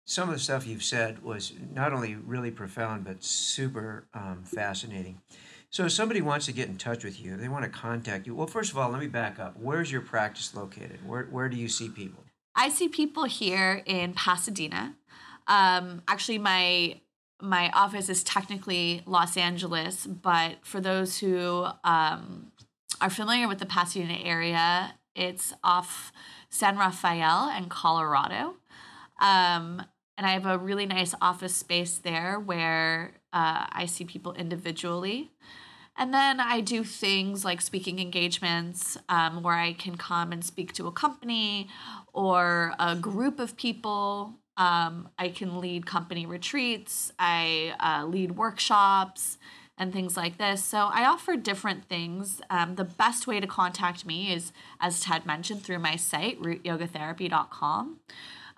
some 0.06 0.30
of 0.30 0.34
the 0.34 0.40
stuff 0.40 0.66
you've 0.66 0.82
said 0.82 1.22
was 1.22 1.52
not 1.74 1.92
only 1.92 2.14
really 2.14 2.50
profound, 2.50 3.04
but 3.04 3.22
super 3.22 4.06
um, 4.14 4.42
fascinating. 4.42 5.20
So, 5.68 5.84
if 5.84 5.92
somebody 5.92 6.22
wants 6.22 6.46
to 6.46 6.52
get 6.52 6.68
in 6.68 6.78
touch 6.78 7.04
with 7.04 7.20
you, 7.20 7.36
they 7.36 7.48
want 7.48 7.64
to 7.64 7.70
contact 7.70 8.26
you. 8.26 8.34
Well, 8.34 8.46
first 8.46 8.72
of 8.72 8.78
all, 8.78 8.88
let 8.88 9.00
me 9.00 9.06
back 9.06 9.38
up. 9.38 9.54
Where's 9.60 9.92
your 9.92 10.00
practice 10.00 10.54
located? 10.54 11.06
Where, 11.06 11.24
where 11.24 11.50
do 11.50 11.58
you 11.58 11.68
see 11.68 11.90
people? 11.90 12.24
I 12.54 12.70
see 12.70 12.88
people 12.88 13.24
here 13.24 13.82
in 13.84 14.14
Pasadena. 14.14 14.96
Um, 15.46 16.00
actually, 16.08 16.38
my 16.38 17.00
my 17.40 17.70
office 17.70 18.08
is 18.08 18.24
technically 18.24 19.02
Los 19.06 19.36
Angeles, 19.36 20.06
but 20.06 20.56
for 20.62 20.80
those 20.80 21.18
who 21.18 21.66
um, 21.84 22.52
are 23.00 23.10
familiar 23.10 23.48
with 23.48 23.58
the 23.58 23.66
Pasadena 23.66 24.18
area, 24.24 24.94
it's 25.14 25.52
off 25.62 26.12
San 26.48 26.78
Rafael 26.78 27.50
and 27.50 27.68
Colorado. 27.70 28.54
Um, 29.20 29.82
and 30.18 30.26
I 30.26 30.32
have 30.32 30.46
a 30.46 30.58
really 30.58 30.86
nice 30.86 31.14
office 31.20 31.54
space 31.54 31.98
there 31.98 32.40
where 32.40 33.12
uh, 33.32 33.66
I 33.70 33.86
see 33.86 34.04
people 34.04 34.32
individually. 34.32 35.30
And 35.98 36.12
then 36.12 36.40
I 36.40 36.60
do 36.60 36.84
things 36.84 37.44
like 37.44 37.60
speaking 37.60 37.98
engagements 37.98 38.98
um, 39.08 39.42
where 39.42 39.54
I 39.54 39.72
can 39.72 39.96
come 39.96 40.32
and 40.32 40.44
speak 40.44 40.72
to 40.74 40.86
a 40.86 40.92
company 40.92 41.68
or 42.12 42.74
a 42.78 42.94
group 42.96 43.38
of 43.40 43.56
people. 43.56 44.34
Um, 44.56 45.08
I 45.18 45.28
can 45.28 45.60
lead 45.60 45.86
company 45.86 46.24
retreats, 46.26 47.12
I 47.18 47.74
uh, 47.78 48.06
lead 48.06 48.32
workshops 48.36 49.38
and 49.78 49.92
things 49.92 50.16
like 50.16 50.38
this. 50.38 50.64
So 50.64 50.88
I 50.90 51.04
offer 51.04 51.36
different 51.36 51.84
things. 51.84 52.40
Um, 52.48 52.76
the 52.76 52.84
best 52.84 53.26
way 53.26 53.40
to 53.40 53.46
contact 53.46 54.06
me 54.06 54.32
is, 54.32 54.52
as 54.80 55.00
Ted 55.00 55.26
mentioned, 55.26 55.62
through 55.62 55.80
my 55.80 55.96
site, 55.96 56.40
rootyogatherapy.com. 56.40 58.00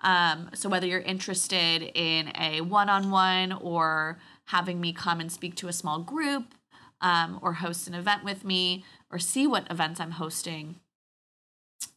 Um, 0.01 0.49
so 0.53 0.69
whether 0.69 0.87
you're 0.87 1.01
interested 1.01 1.91
in 1.93 2.31
a 2.39 2.61
one-on-one 2.61 3.51
or 3.51 4.17
having 4.45 4.79
me 4.79 4.93
come 4.93 5.19
and 5.19 5.29
speak 5.29 5.55
to 5.55 5.67
a 5.67 5.73
small 5.73 5.99
group, 5.99 6.53
um, 7.01 7.39
or 7.41 7.53
host 7.53 7.87
an 7.87 7.93
event 7.93 8.23
with 8.23 8.43
me, 8.43 8.83
or 9.11 9.19
see 9.19 9.47
what 9.47 9.69
events 9.69 9.99
I'm 9.99 10.11
hosting, 10.11 10.75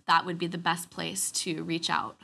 that 0.07 0.27
would 0.27 0.39
be 0.39 0.47
the 0.47 0.59
best 0.59 0.91
place 0.91 1.31
to 1.33 1.63
reach 1.65 1.91
out. 1.91 2.17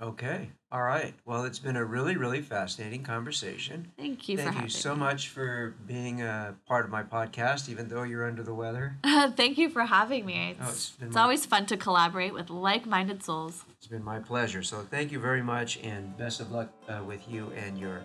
Okay. 0.00 0.50
All 0.70 0.82
right. 0.82 1.14
Well, 1.24 1.44
it's 1.44 1.58
been 1.58 1.76
a 1.76 1.84
really, 1.84 2.16
really 2.18 2.42
fascinating 2.42 3.02
conversation. 3.02 3.92
Thank 3.96 4.28
you 4.28 4.36
for 4.36 4.42
Thank 4.42 4.54
you 4.54 4.60
having 4.60 4.70
so 4.70 4.92
me. 4.94 5.00
much 5.00 5.28
for 5.28 5.74
being 5.86 6.20
a 6.20 6.54
part 6.66 6.84
of 6.84 6.90
my 6.90 7.02
podcast, 7.02 7.70
even 7.70 7.88
though 7.88 8.02
you're 8.02 8.26
under 8.26 8.42
the 8.42 8.52
weather. 8.54 8.96
Thank 9.04 9.56
you 9.56 9.70
for 9.70 9.82
having 9.86 10.26
me. 10.26 10.56
It's, 10.60 10.60
Oh, 10.66 10.70
it's 10.70 10.90
been 10.90 11.06
it's 11.08 11.14
my- 11.14 11.22
always 11.22 11.46
fun 11.46 11.64
to 11.66 11.78
collaborate 11.78 12.34
with 12.34 12.50
like-minded 12.50 13.22
souls. 13.22 13.64
It's 13.78 13.86
been 13.86 14.04
my 14.04 14.18
pleasure. 14.18 14.62
So 14.62 14.80
thank 14.90 15.12
you 15.12 15.18
very 15.18 15.42
much, 15.42 15.78
and 15.82 16.14
best 16.18 16.40
of 16.40 16.52
luck 16.52 16.70
uh, 16.88 17.02
with 17.06 17.26
you 17.28 17.50
and 17.56 17.78
your 17.78 18.02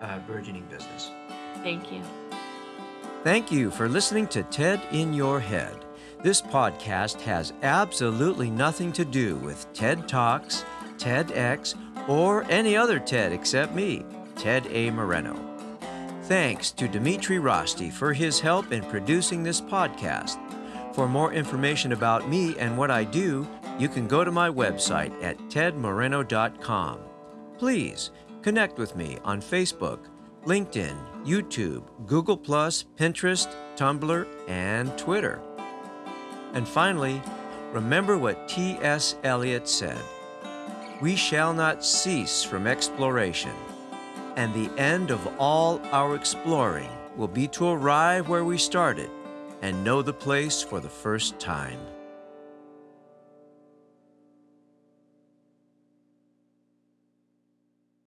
uh, 0.00 0.20
burgeoning 0.20 0.64
business. 0.70 1.10
Thank 1.62 1.92
you. 1.92 2.00
Thank 3.22 3.50
you 3.52 3.70
for 3.70 3.88
listening 3.88 4.28
to 4.28 4.42
TED 4.44 4.80
in 4.92 5.12
Your 5.12 5.40
Head. 5.40 5.84
This 6.22 6.40
podcast 6.40 7.20
has 7.22 7.52
absolutely 7.62 8.48
nothing 8.50 8.92
to 8.92 9.04
do 9.04 9.36
with 9.36 9.70
TED 9.74 10.08
Talks, 10.08 10.64
TEDx, 10.98 11.74
or 12.08 12.44
any 12.44 12.76
other 12.76 12.98
TED 12.98 13.32
except 13.32 13.74
me, 13.74 14.04
Ted 14.36 14.66
A. 14.70 14.90
Moreno. 14.90 15.38
Thanks 16.24 16.70
to 16.72 16.88
Dimitri 16.88 17.38
Rosti 17.38 17.90
for 17.90 18.12
his 18.12 18.40
help 18.40 18.72
in 18.72 18.82
producing 18.84 19.42
this 19.42 19.60
podcast. 19.60 20.40
For 20.94 21.08
more 21.08 21.32
information 21.32 21.92
about 21.92 22.28
me 22.28 22.56
and 22.58 22.78
what 22.78 22.90
I 22.90 23.04
do, 23.04 23.46
you 23.78 23.88
can 23.88 24.06
go 24.06 24.24
to 24.24 24.30
my 24.30 24.48
website 24.48 25.12
at 25.22 25.36
tedmoreno.com. 25.50 26.98
Please 27.58 28.10
connect 28.42 28.78
with 28.78 28.96
me 28.96 29.18
on 29.24 29.40
Facebook, 29.40 29.98
LinkedIn, 30.44 30.96
YouTube, 31.24 31.82
Google, 32.06 32.36
Plus, 32.36 32.84
Pinterest, 32.96 33.54
Tumblr, 33.76 34.26
and 34.48 34.96
Twitter. 34.96 35.40
And 36.52 36.66
finally, 36.66 37.20
remember 37.72 38.16
what 38.16 38.48
T.S. 38.48 39.16
Eliot 39.24 39.68
said 39.68 40.00
We 41.04 41.16
shall 41.16 41.52
not 41.52 41.84
cease 41.84 42.42
from 42.42 42.66
exploration, 42.66 43.52
and 44.36 44.54
the 44.54 44.70
end 44.80 45.10
of 45.10 45.20
all 45.38 45.78
our 45.92 46.16
exploring 46.16 46.88
will 47.14 47.28
be 47.28 47.46
to 47.48 47.68
arrive 47.68 48.30
where 48.30 48.42
we 48.42 48.56
started 48.56 49.10
and 49.60 49.84
know 49.84 50.00
the 50.00 50.14
place 50.14 50.62
for 50.62 50.80
the 50.80 50.88
first 50.88 51.38
time. 51.38 51.78